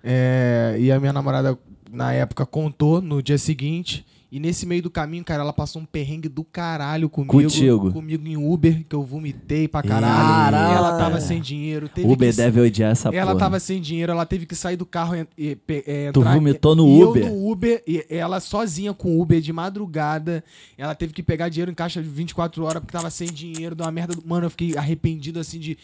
é, 0.04 0.76
e 0.80 0.92
a 0.92 1.00
minha 1.00 1.12
namorada, 1.12 1.58
na 1.92 2.14
época, 2.14 2.46
contou 2.46 3.02
no 3.02 3.24
dia 3.24 3.40
seguinte. 3.40 4.06
E 4.32 4.40
nesse 4.40 4.64
meio 4.66 4.84
do 4.84 4.92
caminho, 4.92 5.24
cara, 5.24 5.42
ela 5.42 5.52
passou 5.52 5.82
um 5.82 5.86
perrengue 5.86 6.30
do 6.30 6.44
caralho 6.44 7.10
comigo. 7.10 7.32
Contigo. 7.34 7.92
Comigo 7.92 8.28
em 8.28 8.38
Uber, 8.38 8.86
que 8.88 8.96
eu 8.96 9.02
vomitei 9.04 9.68
pra 9.68 9.82
caralho. 9.82 10.06
Caralho. 10.06 10.74
E 10.74 10.78
ela 10.78 10.98
tava 11.00 11.20
sem 11.20 11.42
dinheiro. 11.42 11.90
Teve 11.90 12.08
Uber 12.08 12.30
que... 12.30 12.38
deve 12.38 12.62
odiar 12.62 12.92
essa 12.92 13.10
Ela 13.10 13.32
porra. 13.32 13.40
tava 13.40 13.60
sem 13.60 13.82
dinheiro, 13.82 14.12
ela 14.12 14.28
teve 14.28 14.46
que 14.46 14.54
sair 14.56 14.76
do 14.78 14.86
carro 14.86 15.16
e, 15.16 15.28
e, 15.36 15.56
pe- 15.56 15.84
é, 15.88 16.12
Tu 16.12 16.20
entrar- 16.20 16.36
vomitou 16.36 16.76
no 16.76 16.88
e 16.88 17.04
Uber? 17.04 17.24
Eu 17.24 17.30
no 17.34 17.52
Uber, 17.52 17.84
e 17.88 18.06
ela 18.08 18.40
sozinha 18.40 18.94
com 18.94 19.18
o 19.18 19.22
Uber 19.22 19.42
de 19.42 19.52
madrugada. 19.52 20.44
Ela 20.78 20.94
teve 20.94 21.12
que 21.12 21.24
pegar 21.24 21.50
dinheiro 21.50 21.72
em 21.72 21.76
caixa 21.76 22.00
de 22.02 22.08
24 22.08 22.64
horas 22.64 22.82
porque 22.82 22.94
tava 22.96 23.10
sem 23.10 23.28
dinheiro, 23.34 23.74
deu 23.76 23.86
uma 23.86 23.92
merda. 23.92 24.14
do- 24.14 24.24
Mano, 24.28 24.46
eu 24.46 24.50
fiquei 24.52 24.78
arrependido 24.78 25.40
assim 25.40 25.58
de. 25.60 25.76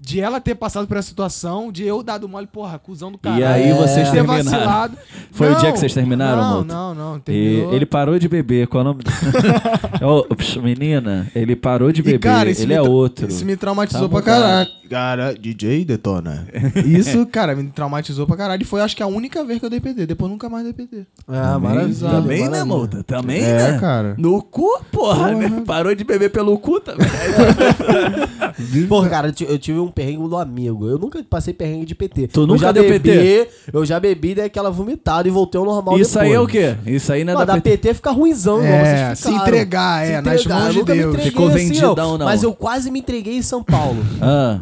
De 0.00 0.20
ela 0.20 0.40
ter 0.40 0.54
passado 0.54 0.86
por 0.86 0.96
essa 0.96 1.08
situação, 1.08 1.72
de 1.72 1.82
eu 1.84 2.04
dado 2.04 2.28
mole, 2.28 2.46
porra, 2.46 2.78
cuzão 2.78 3.10
do 3.10 3.18
caralho. 3.18 3.40
E 3.42 3.44
aí 3.44 3.72
vocês 3.72 4.08
ter 4.08 4.14
terminaram. 4.24 4.44
vacilado. 4.44 4.96
Foi 5.32 5.48
o 5.48 5.52
Não, 5.52 5.58
dia 5.60 5.72
que 5.72 5.78
vocês 5.80 5.92
terminaram, 5.92 6.64
Não, 6.64 6.64
não, 6.64 6.94
não. 6.94 7.22
E 7.28 7.66
ele 7.72 7.84
parou 7.84 8.16
de 8.16 8.28
beber. 8.28 8.68
Qual 8.68 8.80
é 8.80 8.84
o 8.84 8.88
nome? 8.92 9.02
Psh, 10.38 10.56
menina, 10.58 11.26
ele 11.34 11.56
parou 11.56 11.90
de 11.90 12.00
E, 12.00 12.04
beber. 12.04 12.20
cara, 12.20 12.48
isso 12.48 12.62
ele 12.62 12.74
é 12.74 12.80
outro. 12.80 13.26
Isso 13.28 13.44
me 13.44 13.56
traumatizou 13.56 14.08
Tá 14.08 14.14
pra 14.14 14.22
caralho. 14.22 14.68
Cara, 14.88 15.34
DJ 15.34 15.84
Detona. 15.84 16.48
Isso, 16.86 17.26
cara, 17.26 17.54
me 17.54 17.64
traumatizou 17.68 18.26
pra 18.26 18.36
caralho. 18.38 18.62
E 18.62 18.64
foi, 18.64 18.80
acho 18.80 18.96
que, 18.96 19.02
a 19.02 19.06
única 19.06 19.44
vez 19.44 19.58
que 19.58 19.66
eu 19.66 19.68
dei 19.68 19.80
PT. 19.80 20.06
Depois 20.06 20.30
nunca 20.30 20.48
mais 20.48 20.64
dei 20.64 20.72
PT. 20.72 21.06
Ah, 21.28 21.58
maravilha. 21.58 22.08
Também, 22.08 22.48
né. 22.48 22.64
Mouta? 22.64 23.02
Também, 23.02 23.42
É, 23.42 23.72
né? 23.72 23.78
cara. 23.78 24.14
No 24.16 24.40
cu, 24.42 24.80
porra. 24.90 25.28
Porra. 25.28 25.34
né? 25.34 25.62
Parou 25.66 25.94
de 25.94 26.04
beber 26.04 26.30
pelo 26.30 26.58
cu 26.58 26.80
também. 26.80 27.06
Porra, 28.88 29.08
cara, 29.08 29.34
eu 29.48 29.58
tive 29.58 29.78
um 29.78 29.87
um 29.88 29.90
perrengue 29.92 30.28
do 30.28 30.36
amigo. 30.36 30.86
Eu 30.88 30.98
nunca 30.98 31.22
passei 31.28 31.52
perrengue 31.52 31.84
de 31.86 31.94
PT. 31.94 32.28
Tu 32.28 32.40
eu 32.40 32.46
nunca 32.46 32.60
já 32.60 32.72
deu 32.72 32.84
bebi, 32.84 33.00
PT? 33.10 33.48
Eu 33.72 33.84
já 33.84 33.98
bebi, 33.98 34.34
daí 34.34 34.46
aquela 34.46 34.70
vomitada 34.70 35.26
e 35.26 35.30
voltei 35.30 35.58
ao 35.58 35.64
normal 35.64 35.98
Isso 35.98 36.18
aí 36.18 36.32
é 36.32 36.40
o 36.40 36.46
depois. 36.46 36.76
quê? 36.84 36.90
Isso 36.90 37.12
aí 37.12 37.24
não 37.24 37.32
é 37.32 37.34
Não, 37.34 37.40
da 37.46 37.54
da 37.54 37.60
PT. 37.60 37.70
PT 37.78 37.94
fica 37.94 38.10
ruimzão, 38.10 38.58
igual 38.58 38.72
É, 38.72 39.14
vocês 39.14 39.18
se 39.20 39.32
entregar, 39.32 40.06
é, 40.06 40.20
nas 40.20 40.40
entregar. 40.40 40.54
mãos 40.60 40.66
Eu 40.66 40.72
de 40.72 40.78
nunca 40.80 40.92
me 40.94 40.98
Deus. 41.00 41.10
entreguei 41.14 41.30
Ficou 41.30 41.48
assim, 41.48 41.56
vendidão, 41.68 42.18
não. 42.18 42.26
Mas 42.26 42.42
eu 42.42 42.54
quase 42.54 42.90
me 42.90 43.00
entreguei 43.00 43.36
em 43.36 43.42
São 43.42 43.62
Paulo. 43.62 43.98
Ah, 44.20 44.60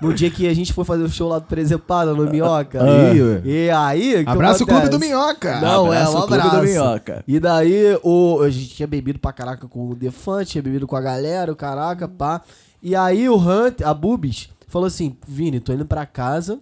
No 0.00 0.12
dia 0.12 0.30
que 0.30 0.48
a 0.48 0.54
gente 0.54 0.72
foi 0.72 0.84
fazer 0.84 1.02
o 1.04 1.08
show 1.08 1.28
lá 1.28 1.38
do 1.38 1.46
Presepada, 1.46 2.12
no 2.12 2.28
Minhoca. 2.28 2.80
Ah. 2.82 3.14
E, 3.44 3.48
e 3.66 3.70
aí... 3.70 4.22
Abraço 4.26 4.64
o 4.64 4.66
clube 4.66 4.88
do 4.88 4.98
Minhoca. 4.98 5.60
Não, 5.60 5.92
é, 5.92 5.98
Abraço 5.98 6.16
um 6.16 6.20
o 6.20 6.26
Clube 6.26 6.42
abraço. 6.42 6.56
do 6.56 6.62
Minhoca. 6.64 7.24
E 7.26 7.38
daí, 7.38 7.98
o, 8.02 8.40
a 8.42 8.50
gente 8.50 8.68
tinha 8.74 8.86
bebido 8.86 9.18
pra 9.18 9.32
caraca 9.32 9.66
com 9.68 9.90
o 9.90 9.94
Defante, 9.94 10.52
tinha 10.52 10.62
bebido 10.62 10.86
com 10.86 10.96
a 10.96 11.00
galera, 11.00 11.52
o 11.52 11.56
caraca, 11.56 12.08
pá. 12.08 12.40
E 12.82 12.96
aí 12.96 13.28
o 13.28 13.36
Hunt, 13.36 13.80
a 13.82 13.94
Bubis, 13.94 14.48
falou 14.66 14.86
assim, 14.86 15.16
Vini, 15.26 15.60
tô 15.60 15.72
indo 15.72 15.86
pra 15.86 16.04
casa 16.04 16.58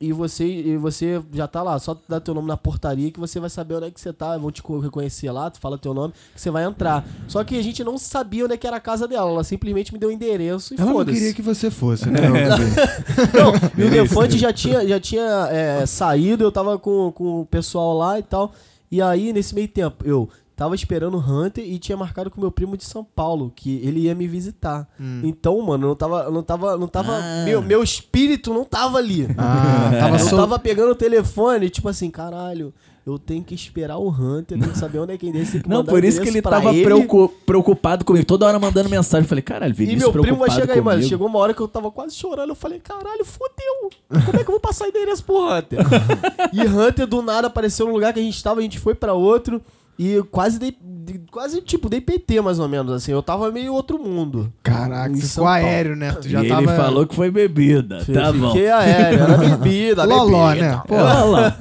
e 0.00 0.12
você, 0.12 0.44
e 0.44 0.76
você 0.76 1.22
já 1.32 1.46
tá 1.48 1.62
lá, 1.62 1.78
só 1.78 1.96
dá 2.08 2.20
teu 2.20 2.34
nome 2.34 2.46
na 2.48 2.56
portaria 2.56 3.10
que 3.10 3.18
você 3.18 3.40
vai 3.40 3.48
saber 3.48 3.76
onde 3.76 3.86
é 3.86 3.90
que 3.90 4.00
você 4.00 4.12
tá, 4.12 4.36
vão 4.36 4.50
te 4.50 4.62
co- 4.62 4.78
reconhecer 4.78 5.30
lá, 5.30 5.48
tu 5.50 5.58
fala 5.58 5.78
teu 5.78 5.94
nome, 5.94 6.12
que 6.34 6.40
você 6.40 6.50
vai 6.50 6.64
entrar. 6.64 7.04
Só 7.26 7.42
que 7.42 7.56
a 7.56 7.62
gente 7.62 7.82
não 7.82 7.96
sabia 7.96 8.44
onde 8.44 8.54
é 8.54 8.56
que 8.56 8.66
era 8.66 8.76
a 8.76 8.80
casa 8.80 9.08
dela, 9.08 9.30
ela 9.30 9.42
simplesmente 9.44 9.92
me 9.92 9.98
deu 9.98 10.10
o 10.10 10.12
endereço 10.12 10.74
e 10.74 10.76
Ela 10.76 10.86
não 10.86 10.92
foda-se. 10.94 11.18
queria 11.18 11.34
que 11.34 11.42
você 11.42 11.70
fosse, 11.70 12.10
né? 12.10 12.20
Não, 13.32 13.52
e 13.84 13.86
o 13.86 13.90
Defante 13.90 14.36
já 14.38 14.52
tinha, 14.52 14.86
já 14.86 15.00
tinha 15.00 15.48
é, 15.50 15.86
saído, 15.86 16.44
eu 16.44 16.52
tava 16.52 16.78
com, 16.78 17.10
com 17.12 17.40
o 17.40 17.46
pessoal 17.46 17.96
lá 17.96 18.18
e 18.18 18.22
tal. 18.22 18.52
E 18.90 19.00
aí, 19.02 19.32
nesse 19.32 19.54
meio 19.54 19.68
tempo, 19.68 20.04
eu 20.06 20.28
tava 20.56 20.74
esperando 20.74 21.16
o 21.16 21.20
Hunter 21.20 21.64
e 21.64 21.78
tinha 21.78 21.96
marcado 21.96 22.30
com 22.30 22.40
meu 22.40 22.50
primo 22.50 22.76
de 22.76 22.84
São 22.84 23.04
Paulo, 23.04 23.52
que 23.54 23.80
ele 23.84 24.00
ia 24.00 24.14
me 24.14 24.26
visitar. 24.26 24.88
Então, 25.22 25.60
mano, 25.60 25.84
eu 25.84 25.88
não 25.88 25.96
tava. 25.96 26.30
Não 26.30 26.42
tava. 26.42 26.76
Não 26.76 26.88
tava 26.88 27.12
Ah. 27.16 27.44
meu, 27.44 27.60
meu 27.62 27.82
espírito 27.82 28.52
não 28.54 28.64
tava 28.64 28.98
ali. 28.98 29.26
Ah, 29.36 29.90
tava 29.98 30.18
eu 30.18 30.30
tava 30.30 30.58
pegando 30.58 30.92
o 30.92 30.94
telefone, 30.94 31.68
tipo 31.70 31.88
assim, 31.88 32.10
caralho. 32.10 32.72
Eu 33.06 33.18
tenho 33.18 33.44
que 33.44 33.54
esperar 33.54 33.98
o 33.98 34.08
Hunter, 34.08 34.58
tenho 34.58 34.72
que 34.72 34.78
saber 34.78 34.98
onde 34.98 35.12
é 35.12 35.18
que 35.18 35.26
ele 35.26 35.44
tem 35.44 35.60
que 35.60 35.68
não, 35.68 35.84
por 35.84 36.02
isso 36.02 36.22
que 36.22 36.28
ele 36.28 36.40
tava 36.40 36.70
ele. 36.72 36.84
preocu- 36.84 37.28
preocupado 37.44 38.02
comigo. 38.02 38.24
Toda 38.24 38.46
hora 38.46 38.58
mandando 38.58 38.88
mensagem. 38.88 39.24
Eu 39.24 39.28
falei, 39.28 39.42
caralho, 39.42 39.72
E 39.72 39.74
Vinícius 39.74 40.10
meu 40.10 40.22
primo 40.22 40.38
vai 40.38 40.48
chegar 40.50 40.72
aí, 40.72 40.80
mano. 40.80 41.02
Chegou 41.02 41.26
uma 41.28 41.38
hora 41.38 41.52
que 41.52 41.60
eu 41.60 41.68
tava 41.68 41.90
quase 41.90 42.14
chorando. 42.14 42.48
Eu 42.48 42.54
falei, 42.54 42.78
caralho, 42.80 43.22
fodeu. 43.22 43.90
Como 44.24 44.38
é 44.40 44.42
que 44.42 44.48
eu 44.48 44.52
vou 44.52 44.60
passar 44.60 44.88
endereço 44.88 45.22
pro 45.22 45.36
Hunter? 45.52 45.80
e 46.54 46.62
Hunter 46.66 47.06
do 47.06 47.20
nada 47.20 47.48
apareceu 47.48 47.86
no 47.86 47.92
lugar 47.92 48.14
que 48.14 48.20
a 48.20 48.22
gente 48.22 48.42
tava, 48.42 48.60
a 48.60 48.62
gente 48.62 48.78
foi 48.78 48.94
pra 48.94 49.12
outro. 49.12 49.60
E 49.98 50.10
eu 50.10 50.24
quase 50.24 50.58
dei. 50.58 50.76
De- 51.04 51.20
Quase, 51.30 51.60
tipo, 51.62 51.88
dei 51.88 52.00
PT, 52.00 52.40
mais 52.40 52.58
ou 52.58 52.68
menos, 52.68 52.92
assim. 52.92 53.12
Eu 53.12 53.22
tava 53.22 53.50
meio 53.50 53.72
outro 53.74 53.98
mundo. 53.98 54.52
Caraca, 54.62 55.14
ficou 55.14 55.44
Paulo. 55.44 55.50
aéreo, 55.50 55.96
né? 55.96 56.12
Tu 56.12 56.28
já 56.28 56.44
e 56.44 56.48
tava... 56.48 56.62
ele 56.62 56.72
falou 56.72 57.06
que 57.06 57.14
foi 57.14 57.30
bebida. 57.30 58.04
tá 58.04 58.32
bom. 58.32 58.52
Fiquei 58.52 58.70
aéreo, 58.70 59.18
era 59.22 59.36
bebida, 59.56 60.04
Loló, 60.04 60.48
bebida. 60.48 60.68
né? 60.70 60.82
Pô, 60.86 60.94
lá. 60.96 61.56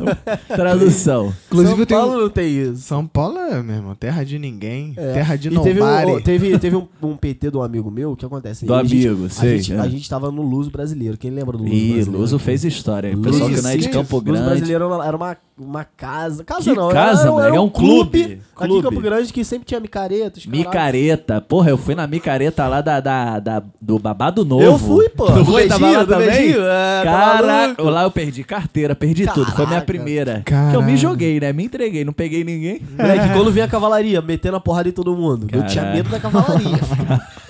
Tradução. 0.47 1.33
inclusive 1.47 1.71
São 1.73 1.79
eu 1.79 1.85
tenho... 1.85 1.99
Paulo 2.01 2.21
não 2.21 2.29
tem 2.29 2.49
isso. 2.49 2.75
São 2.81 3.07
Paulo 3.07 3.37
é, 3.39 3.61
meu 3.61 3.75
irmão, 3.75 3.95
terra 3.95 4.23
de 4.23 4.37
ninguém, 4.39 4.93
É. 4.97 5.13
terra 5.13 5.35
de 5.35 5.47
E 5.49 5.59
teve, 5.61 5.81
um, 5.81 6.21
teve, 6.21 6.59
teve 6.59 6.75
um, 6.75 6.87
um 7.01 7.15
PT 7.15 7.49
do 7.49 7.61
amigo 7.61 7.89
meu, 7.91 8.11
o 8.11 8.15
que 8.15 8.25
acontece? 8.25 8.65
Do 8.65 8.73
A 8.73 8.83
gente- 8.83 9.07
amigo, 9.07 9.25
a 9.25 9.29
sei, 9.29 9.57
Gente, 9.57 9.73
é. 9.73 9.79
A 9.79 9.87
gente 9.87 10.09
tava 10.09 10.31
no 10.31 10.41
Luso 10.41 10.69
Brasileiro. 10.71 11.17
Quem 11.17 11.31
lembra 11.31 11.57
do 11.57 11.63
Luso 11.63 11.73
Ih, 11.75 11.93
Brasileiro? 11.93 12.11
Luso 12.21 12.39
fez 12.39 12.63
história. 12.63 13.15
O 13.15 13.21
pessoal 13.21 13.49
que 13.49 13.61
não 13.61 13.69
é 13.69 13.77
de 13.77 13.87
Luso 13.87 13.89
Campo 13.91 14.21
Grande. 14.21 14.43
Brasileiro 14.45 14.85
era 14.85 14.93
uma- 14.95 15.05
era 15.07 15.17
uma, 15.57 15.83
casa. 15.83 16.43
Casa 16.43 16.69
Que 16.71 16.75
não, 16.77 16.89
casa, 16.89 17.29
era, 17.29 17.45
era 17.47 17.55
É 17.55 17.59
um 17.59 17.69
clube. 17.69 18.23
Aqui 18.23 18.67
Clube. 18.67 18.75
em 18.79 18.81
Campo 18.81 19.01
Grande 19.01 19.32
que 19.33 19.43
sempre 19.43 19.65
tinha 19.65 19.79
micaretas. 19.79 20.45
caralho. 20.45 20.57
Micareta. 20.63 21.41
Porra, 21.41 21.69
eu 21.71 21.77
fui 21.77 21.95
na 21.95 22.05
micareta 22.07 22.67
lá 22.67 22.79
da, 22.81 22.99
da, 22.99 23.39
da- 23.39 23.63
do 23.81 23.99
Babado 23.99 24.45
Novo. 24.45 24.63
Eu 24.63 24.77
fui, 24.77 25.09
pô. 25.09 25.25
Tu 25.31 25.43
foi? 25.45 25.67
Tava 25.67 25.89
lá 25.91 26.05
também? 26.05 26.51
é, 26.51 27.03
tá 27.03 27.03
Caraca, 27.03 27.83
lá 27.83 28.03
eu 28.03 28.11
perdi 28.11 28.43
carteira, 28.43 28.95
perdi 28.95 29.25
tudo. 29.27 29.45
Foi 29.51 29.65
minha 29.65 29.79
Caraca. 29.81 29.85
primeira. 29.85 30.41
Caralho. 30.45 30.71
Que 30.71 30.75
eu 30.77 30.81
me 30.81 30.95
joguei, 30.97 31.39
né? 31.39 31.51
Me 31.51 31.65
entreguei, 31.65 32.05
não 32.05 32.13
peguei 32.13 32.43
ninguém. 32.43 32.81
Moleque, 32.97 33.33
quando 33.33 33.51
vinha 33.51 33.65
a 33.65 33.67
cavalaria, 33.67 34.21
metendo 34.21 34.57
a 34.57 34.59
porrada 34.59 34.89
em 34.89 34.91
todo 34.91 35.15
mundo. 35.15 35.47
Eu 35.51 35.65
tinha 35.65 35.83
medo 35.91 36.09
da 36.09 36.19
cavalaria. 36.19 36.79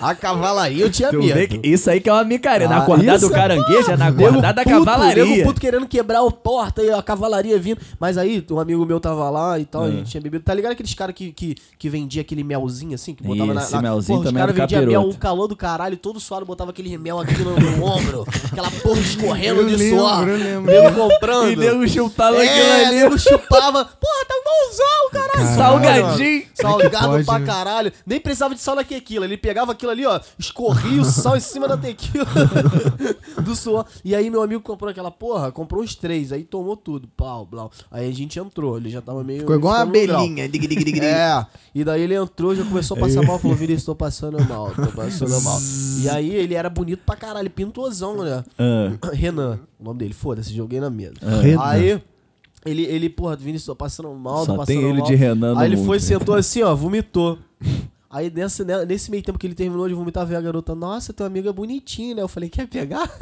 a 0.00 0.14
cavalaria 0.14 0.84
eu 0.84 0.90
tinha 0.90 1.10
Tu 1.10 1.18
medo. 1.22 1.60
isso 1.62 1.90
aí 1.90 2.00
que 2.00 2.08
é 2.08 2.12
uma 2.12 2.24
micareta. 2.24 2.70
na 2.70 2.76
Ah, 2.76 2.82
acordada 2.82 3.18
do 3.18 3.26
é- 3.26 3.30
caranguejo, 3.30 3.90
é 3.90 3.96
na 3.96 4.06
acordada 4.08 4.52
da 4.54 4.64
cavalaria. 4.64 5.24
nego 5.24 5.44
puto 5.44 5.60
querendo 5.60 5.86
quebrar 5.86 6.20
a 6.26 6.30
porta 6.30 6.82
e 6.82 6.90
a 6.90 7.02
cavalaria 7.02 7.58
vindo. 7.58 7.78
Mas 8.00 8.16
aí, 8.18 8.44
um 8.50 8.58
amigo 8.58 8.84
meu 8.86 8.98
tava 9.00 9.28
lá 9.30 9.58
e 9.58 9.64
tal, 9.64 9.82
a 9.82 9.86
Ah. 9.86 9.90
gente 9.90 10.10
tinha 10.10 10.20
bebido. 10.20 10.42
Tá 10.44 10.54
ligado 10.54 10.72
aqueles 10.72 10.94
caras 10.94 11.14
que, 11.14 11.32
que, 11.32 11.54
que 11.84 11.90
vendia 11.90 12.22
aquele 12.22 12.42
melzinho 12.42 12.94
assim? 12.94 13.14
Que 13.14 13.22
botava 13.22 13.52
Esse 13.60 13.72
na, 13.72 13.82
na... 13.82 13.90
melzinho 13.90 14.18
Porra, 14.20 14.30
também 14.30 14.42
Os 14.42 14.48
era 14.48 14.56
caras 14.56 14.72
vendiam 14.80 15.02
mel, 15.02 15.10
um 15.10 15.12
calor 15.12 15.46
do 15.46 15.54
caralho, 15.54 15.98
todo 15.98 16.18
suado, 16.18 16.46
botava 16.46 16.70
aquele 16.70 16.96
mel 16.96 17.20
aqui 17.20 17.36
no, 17.42 17.54
no 17.60 17.84
ombro. 17.84 18.24
Aquela 18.50 18.70
porra 18.70 19.00
escorrendo 19.00 19.60
Eu 19.60 19.66
de 19.68 19.76
lembro, 19.76 19.98
suor. 19.98 20.28
eu 20.28 20.36
lembro. 20.38 20.72
Nego 20.72 21.10
comprando. 21.10 21.50
E 21.52 21.56
nego 21.56 21.86
chupava 21.86 22.36
aquilo 22.42 22.48
É, 22.48 22.86
ali. 22.86 22.96
nego 22.96 23.18
chupava. 23.18 23.84
Porra, 23.84 24.24
tá 24.26 24.34
bonzão, 24.46 25.10
caralho. 25.12 25.34
Caralho. 25.34 25.56
Salgadinho. 25.56 26.42
Salgado 26.54 27.08
Pode, 27.08 27.24
pra 27.26 27.38
né? 27.38 27.46
caralho. 27.46 27.92
Nem 28.06 28.18
precisava 28.18 28.54
de 28.54 28.62
sal 28.62 28.76
na 28.76 28.82
tequila. 28.84 29.26
Ele 29.26 29.36
pegava 29.36 29.72
aquilo 29.72 29.90
ali, 29.92 30.06
ó, 30.06 30.18
escorria 30.38 31.02
o 31.02 31.04
sal 31.04 31.36
em 31.36 31.40
cima 31.40 31.68
da 31.68 31.76
tequila 31.76 32.24
do 33.44 33.54
suor. 33.54 33.84
E 34.02 34.14
aí 34.14 34.30
meu 34.30 34.42
amigo 34.42 34.62
comprou 34.62 34.90
aquela 34.90 35.10
porra, 35.10 35.52
comprou 35.52 35.82
uns 35.82 35.94
três, 35.94 36.32
aí 36.32 36.44
tomou 36.44 36.78
tudo. 36.78 37.06
Pau, 37.14 37.44
blau. 37.44 37.70
Aí 37.90 38.08
a 38.08 38.12
gente 38.14 38.38
entrou, 38.38 38.78
ele 38.78 38.88
já 38.88 39.02
tava 39.02 39.22
meio. 39.22 39.40
Ficou 39.40 39.56
igual 39.56 39.74
uma 39.74 39.82
abelhinha. 39.82 40.48
dig, 40.48 40.66
dig, 40.66 40.82
dig, 40.82 40.92
dig. 40.92 41.04
É, 41.04 41.44
e 41.74 41.82
daí 41.84 42.02
ele 42.02 42.14
entrou, 42.14 42.54
já 42.54 42.64
começou 42.64 42.96
a 42.96 43.00
passar 43.00 43.22
mal, 43.22 43.38
falou, 43.38 43.56
Vinícius, 43.56 43.84
tô 43.84 43.94
passando 43.94 44.42
mal, 44.44 44.70
tô 44.74 44.86
passando 44.92 45.38
mal. 45.42 45.58
E 46.02 46.08
aí 46.08 46.30
ele 46.34 46.54
era 46.54 46.70
bonito 46.70 47.00
pra 47.04 47.16
caralho, 47.16 47.50
pintosão, 47.50 48.22
né? 48.22 48.44
Ah, 48.58 48.92
Renan, 49.12 49.58
o 49.80 49.84
nome 49.84 49.98
dele, 49.98 50.14
foda-se, 50.14 50.54
joguei 50.54 50.78
na 50.80 50.88
mesa. 50.90 51.14
Renan. 51.42 51.62
Aí, 51.62 52.02
ele, 52.64 52.82
ele, 52.84 53.08
porra, 53.10 53.36
Vinícius, 53.36 53.66
tô 53.66 53.76
passando 53.76 54.08
mal, 54.14 54.44
Só 54.44 54.52
tô 54.52 54.58
passando 54.58 54.76
tem 54.78 54.88
ele 54.88 54.98
mal. 54.98 55.06
de 55.06 55.14
Renan 55.14 55.54
no 55.54 55.58
Aí 55.60 55.68
ele 55.68 55.76
mundo. 55.76 55.86
foi, 55.86 55.98
sentou 56.00 56.34
assim, 56.34 56.62
ó, 56.62 56.74
vomitou. 56.74 57.38
Aí 58.14 58.30
nesse, 58.32 58.64
né, 58.64 58.84
nesse 58.86 59.10
meio 59.10 59.24
tempo 59.24 59.36
que 59.36 59.44
ele 59.44 59.56
terminou 59.56 59.88
de 59.88 59.94
vomitar, 59.94 60.24
veio 60.24 60.38
a 60.38 60.40
garota, 60.40 60.72
nossa, 60.72 61.12
teu 61.12 61.26
amigo 61.26 61.48
é 61.48 61.52
bonitinho, 61.52 62.14
né? 62.14 62.22
Eu 62.22 62.28
falei, 62.28 62.48
quer 62.48 62.68
pegar? 62.68 63.10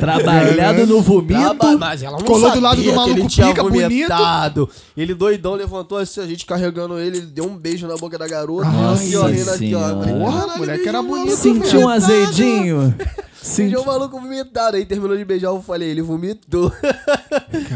Trabalhado 0.00 0.84
no 0.84 1.00
vomito. 1.00 1.38
Traba- 1.40 1.78
mas 1.78 2.02
ela 2.02 2.18
não 2.18 2.26
Colou 2.26 2.50
do 2.50 2.58
lado 2.60 2.82
do 2.82 2.92
maluco 2.92 3.20
ele 3.20 3.28
tinha 3.28 3.46
pica, 3.50 3.62
bonito. 3.62 3.82
vomitado. 3.82 4.68
Ele 4.96 5.14
doidão 5.14 5.54
levantou 5.54 5.96
assim, 5.98 6.20
a 6.20 6.26
gente 6.26 6.44
carregando 6.44 6.98
ele, 6.98 7.18
ele 7.18 7.26
deu 7.26 7.44
um 7.44 7.56
beijo 7.56 7.86
na 7.86 7.94
boca 7.96 8.18
da 8.18 8.26
garota. 8.26 8.68
Nossa 8.68 9.02
assim, 9.04 9.14
ó, 9.14 9.26
aqui, 9.54 9.74
ó. 9.76 9.94
Porra, 9.94 10.40
"Caralho, 10.40 10.58
moleque, 10.58 10.88
era 10.88 11.00
bonito 11.00 11.36
Sentiu 11.36 11.80
um 11.80 11.82
vomitado." 11.84 12.12
azedinho. 12.12 12.94
Senti... 13.40 13.68
Beijou 13.70 13.82
o 13.82 13.86
maluco 13.86 14.20
vomitado. 14.20 14.76
Aí 14.76 14.84
terminou 14.84 15.16
de 15.16 15.24
beijar, 15.24 15.48
eu 15.48 15.62
falei, 15.62 15.88
ele 15.90 16.02
vomitou. 16.02 16.72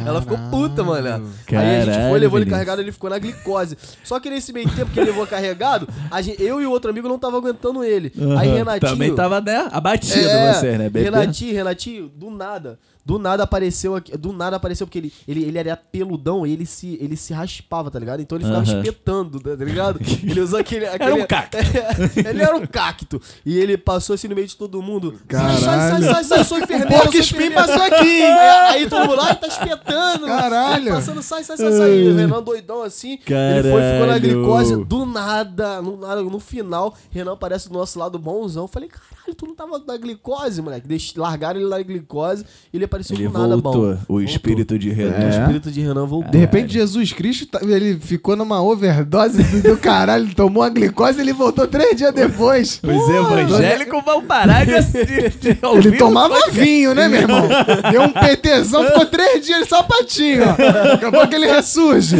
Ela 0.05 0.21
ficou 0.21 0.37
puta, 0.51 0.83
mano. 0.83 1.07
Aí 1.07 1.15
a 1.15 1.15
gente 1.15 1.87
Caralho, 1.87 2.11
foi, 2.11 2.19
levou 2.19 2.39
ele 2.41 2.51
carregado, 2.51 2.83
ele 2.83 2.91
ficou 2.93 3.09
na 3.09 3.19
glicose. 3.19 3.79
Só 4.03 4.19
que 4.19 4.29
nesse 4.29 4.53
meio 4.53 4.69
tempo 4.75 4.91
que 4.91 4.99
ele 5.01 5.12
levou 5.13 5.27
carregado, 5.27 5.89
a 6.11 6.21
gente- 6.23 6.43
eu 6.43 6.61
e 6.61 6.67
o 6.67 6.71
outro 6.71 6.91
amigo 6.91 7.09
não 7.09 7.19
tava 7.19 7.37
aguentando 7.37 7.85
ele. 7.85 8.13
Aí 8.39 8.49
Aham. 8.49 8.57
Renatinho... 8.57 8.93
Também 8.93 9.15
tava, 9.15 9.41
né, 9.41 9.69
abatido 9.71 10.19
É, 10.29 10.53
você, 10.55 10.73
né, 10.79 10.89
bebê? 10.89 11.03
Renatinho, 11.05 11.55
Renatinho, 11.55 12.09
do 12.09 12.31
nada. 12.31 12.79
Do 13.05 13.19
nada 13.19 13.43
apareceu 13.43 13.97
aqui. 13.97 14.17
Do 14.17 14.33
nada 14.33 14.55
apareceu, 14.55 14.87
porque 14.87 15.01
ele, 15.01 15.13
ele, 15.27 15.43
ele 15.43 15.59
era 15.59 15.77
peludão 15.77 16.47
e 16.47 16.53
ele 16.53 16.65
se, 16.65 16.97
ele 17.01 17.17
se 17.17 17.33
raspava, 17.33 17.91
tá 17.91 17.99
ligado? 17.99 18.21
Então 18.23 18.39
ele 18.39 18.45
ficava 18.45 18.63
Aham. 18.65 18.79
espetando, 18.81 19.41
tá 19.41 19.65
ligado? 19.65 19.99
Ele 20.23 20.41
usou 20.41 20.61
aquele. 20.61 20.87
aquele 20.87 21.11
Era 21.11 21.15
um 21.17 21.27
cacto. 21.27 21.57
ele 22.17 22.43
era 22.43 22.57
um 22.57 22.65
cacto. 22.65 23.21
E 23.45 23.59
ele 23.59 23.77
passou 23.77 24.15
assim 24.15 24.29
no 24.29 24.37
meio 24.37 24.47
de 24.47 24.55
todo 24.57 24.81
mundo. 24.81 25.19
Caralho. 25.27 25.59
Sai, 25.59 25.91
sai, 25.91 26.03
sai, 26.03 26.25
sai, 26.25 26.45
sou 26.45 26.59
enfermeiro. 26.59 26.95
Espinho 27.09 27.21
enfermeiro. 27.23 27.55
passou 27.55 27.83
aqui, 27.83 28.23
hein? 28.23 28.33
Aí 28.71 28.89
todo 28.89 29.09
mundo, 29.09 29.21
ai, 29.21 29.35
tá 29.35 29.47
espetando. 29.49 30.27
Caralho. 30.27 30.93
Passando, 30.93 31.23
sai, 31.25 31.43
sai, 31.43 31.57
sai, 31.57 31.73
sai. 31.73 32.03
O 32.07 32.15
Renan 32.15 32.41
doidão 32.41 32.83
assim. 32.85 33.19
Ele 33.27 33.63
foi, 33.69 33.83
ficou 33.83 34.07
na 34.07 34.07
Caralho. 34.07 34.21
glicose. 34.21 34.85
Do 34.85 35.02
nada, 35.05 35.81
no, 35.83 35.97
no 35.97 36.41
final, 36.41 36.95
Renan 37.11 37.33
aparece 37.33 37.69
do 37.69 37.75
nosso 37.75 37.99
lado 37.99 38.19
bonzão. 38.19 38.65
Eu 38.65 38.69
Falei, 38.69 38.89
caralho, 38.89 39.32
tu 39.35 39.47
não 39.47 39.55
tava 39.55 39.81
na 39.87 39.97
glicose, 39.97 40.61
moleque. 40.63 40.87
Deix, 40.87 41.13
largaram 41.17 41.61
ele 41.61 41.69
na 41.69 41.81
glicose 41.83 42.45
e 42.73 42.77
ele 42.77 42.85
apareceu 42.85 43.17
Ele 43.17 43.29
do 43.29 43.33
nada 43.39 43.57
voltou. 43.57 43.95
bom. 43.95 43.99
O 44.09 44.21
espírito 44.21 44.79
de 44.79 44.91
O 44.91 44.95
Renan. 44.95 45.17
É. 45.17 45.29
espírito 45.41 45.71
de 45.71 45.81
Renan 45.81 46.07
voltou. 46.07 46.31
De 46.31 46.39
repente, 46.39 46.73
Jesus 46.73 47.13
Cristo, 47.13 47.47
tá- 47.47 47.61
ele 47.63 47.99
ficou 48.01 48.37
numa 48.37 48.63
overdose 48.63 49.43
do, 49.43 49.63
do 49.71 49.77
caralho, 49.77 50.25
ele 50.27 50.35
tomou 50.35 50.63
a 50.63 50.69
glicose 50.69 51.19
e 51.19 51.23
ele 51.23 51.33
voltou 51.33 51.67
três 51.67 51.97
dias 51.97 52.13
depois. 52.13 52.81
Os 52.83 53.09
evangélicos 53.09 54.05
vão 54.05 54.23
parar 54.25 54.65
de, 54.65 54.73
de, 54.73 55.55
de 55.55 55.67
ouvir 55.67 55.89
Ele 55.89 55.97
o 55.97 55.99
tomava 55.99 56.37
vinho, 56.51 56.95
né, 56.95 57.09
meu 57.09 57.21
irmão? 57.23 57.49
Deu 57.91 58.03
um 58.03 58.13
PTzão, 58.13 58.85
ficou 58.87 59.07
três 59.07 59.45
dias 59.45 59.69
só 59.69 59.83
patinho, 59.83 60.43
ó. 60.45 60.57
Daqui 60.93 61.05
a 61.05 61.11
pouco 61.13 61.35
ele 61.35 61.47
ressurge. 61.47 62.17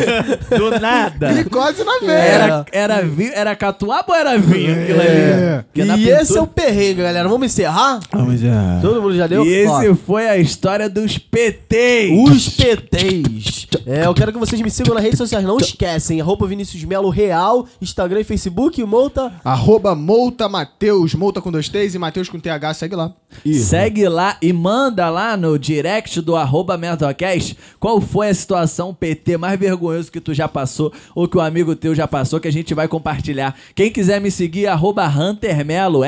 Do 0.57 0.79
nada. 0.81 1.33
Glicose 1.33 1.85
na 1.85 1.99
veia. 2.01 2.13
Era, 2.13 2.67
era, 2.73 3.03
vinho, 3.03 3.33
era 3.35 3.55
catuaba 3.57 4.05
ou 4.09 4.15
era 4.15 4.39
vinho 4.39 4.73
aquilo 4.83 5.01
É. 5.01 5.55
ali? 5.55 5.63
Porque 5.65 5.85
na 5.85 5.97
E 5.97 5.99
pintura- 6.05 6.23
esse 6.23 6.39
é 6.39 6.41
o 6.41 6.47
perrengue, 6.47 7.02
galera. 7.03 7.29
Vamos 7.29 7.47
encerrar? 7.47 8.01
Vamos 8.13 8.41
já. 8.41 8.79
Todo 8.81 9.03
mundo 9.03 9.15
já 9.15 9.27
deu? 9.27 9.45
E 9.45 9.67
Ó, 9.67 9.83
esse 9.83 9.95
foi 9.95 10.29
a 10.29 10.39
história 10.39 10.89
dos 10.89 11.19
PTs. 11.19 12.31
Os 12.31 12.49
PTs. 12.49 13.67
É, 13.87 14.07
eu 14.07 14.15
quero 14.15 14.33
que 14.33 14.39
vocês 14.39 14.61
me 14.61 14.71
sigam 14.71 14.95
nas 14.95 15.03
redes 15.03 15.19
sociais. 15.19 15.45
Não 15.45 15.57
esquecem. 15.57 16.21
Arroba 16.21 16.47
Vinícius 16.47 16.85
Melo 16.85 17.11
Real, 17.11 17.67
Instagram 17.81 18.21
e 18.21 18.25
Facebook. 18.25 18.83
Multa. 18.85 19.33
Arroba 19.45 19.95
Mouta 19.95 20.49
Mateus, 20.49 21.15
Mouta 21.15 21.41
com 21.41 21.51
dois 21.51 21.69
T's 21.69 21.95
e 21.95 21.99
Mateus 21.99 22.29
com 22.29 22.39
TH, 22.39 22.75
segue 22.75 22.97
lá. 22.97 23.13
Segue 23.45 24.09
lá 24.09 24.37
e 24.43 24.53
manda 24.53 25.09
lá 25.09 25.37
no 25.37 25.59
direct 25.59 26.21
do 26.21 26.37
arroba 26.37 26.77
Mentocast 26.77 27.57
qual 27.81 28.01
foi 28.01 28.29
a 28.29 28.35
situação 28.35 28.95
PT 28.95 29.37
mais 29.37 29.59
vergonhoso 29.59 30.13
que 30.13 30.21
tu 30.21 30.35
já 30.35 30.47
passou 30.47 30.93
ou 31.15 31.27
que 31.27 31.37
o 31.37 31.41
amigo 31.41 31.75
teu 31.75 31.95
já 31.95 32.07
passou 32.07 32.39
que 32.39 32.49
a 32.49 32.53
gente 32.53 32.75
vai 32.75 32.87
compartilhar. 32.87 33.57
Quem 33.75 33.91
quiser 33.91 34.21
me 34.21 34.31
seguir, 34.31 34.67
arroba 34.67 35.07
Hunter 35.09 35.65
Melo, 35.65 36.05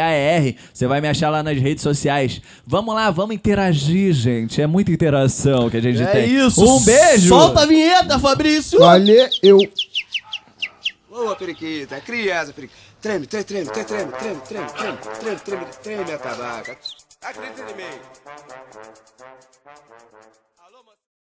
R-A-N-T-H-E-R. 0.00 0.56
Você 0.72 0.86
vai 0.86 1.00
me 1.00 1.08
achar 1.08 1.30
lá 1.30 1.42
nas 1.42 1.58
redes 1.58 1.82
sociais. 1.82 2.40
Vamos 2.66 2.94
lá, 2.94 3.10
vamos 3.10 3.34
interagir, 3.34 4.12
gente. 4.12 4.60
É 4.60 4.66
muita 4.66 4.90
interação 4.90 5.68
que 5.70 5.76
a 5.76 5.80
gente 5.80 6.02
É 6.02 6.06
tem. 6.06 6.34
isso. 6.34 6.64
Um 6.64 6.82
beijo! 6.84 7.28
Solta 7.28 7.62
a 7.62 7.66
vinheta, 7.66 8.18
Fabrício. 8.18 8.78
Valeu, 8.78 9.28
eu. 9.42 9.58
Boa, 11.10 11.36
periquita. 11.36 12.00
Criança, 12.00 12.52
periquita. 12.52 12.80
Treme, 13.00 13.26
treme, 13.26 13.44
treme, 13.44 13.66
treme, 13.70 13.86
treme, 13.86 14.12
treme, 14.12 14.40
treme, 14.46 14.66
treme, 14.70 14.96
treme, 15.20 15.40
treme, 15.40 15.66
treme 15.82 16.12
a 16.12 16.18
tabaca. 16.18 16.78
Acredita 17.20 17.62
em 17.72 17.76
mim. 17.76 17.98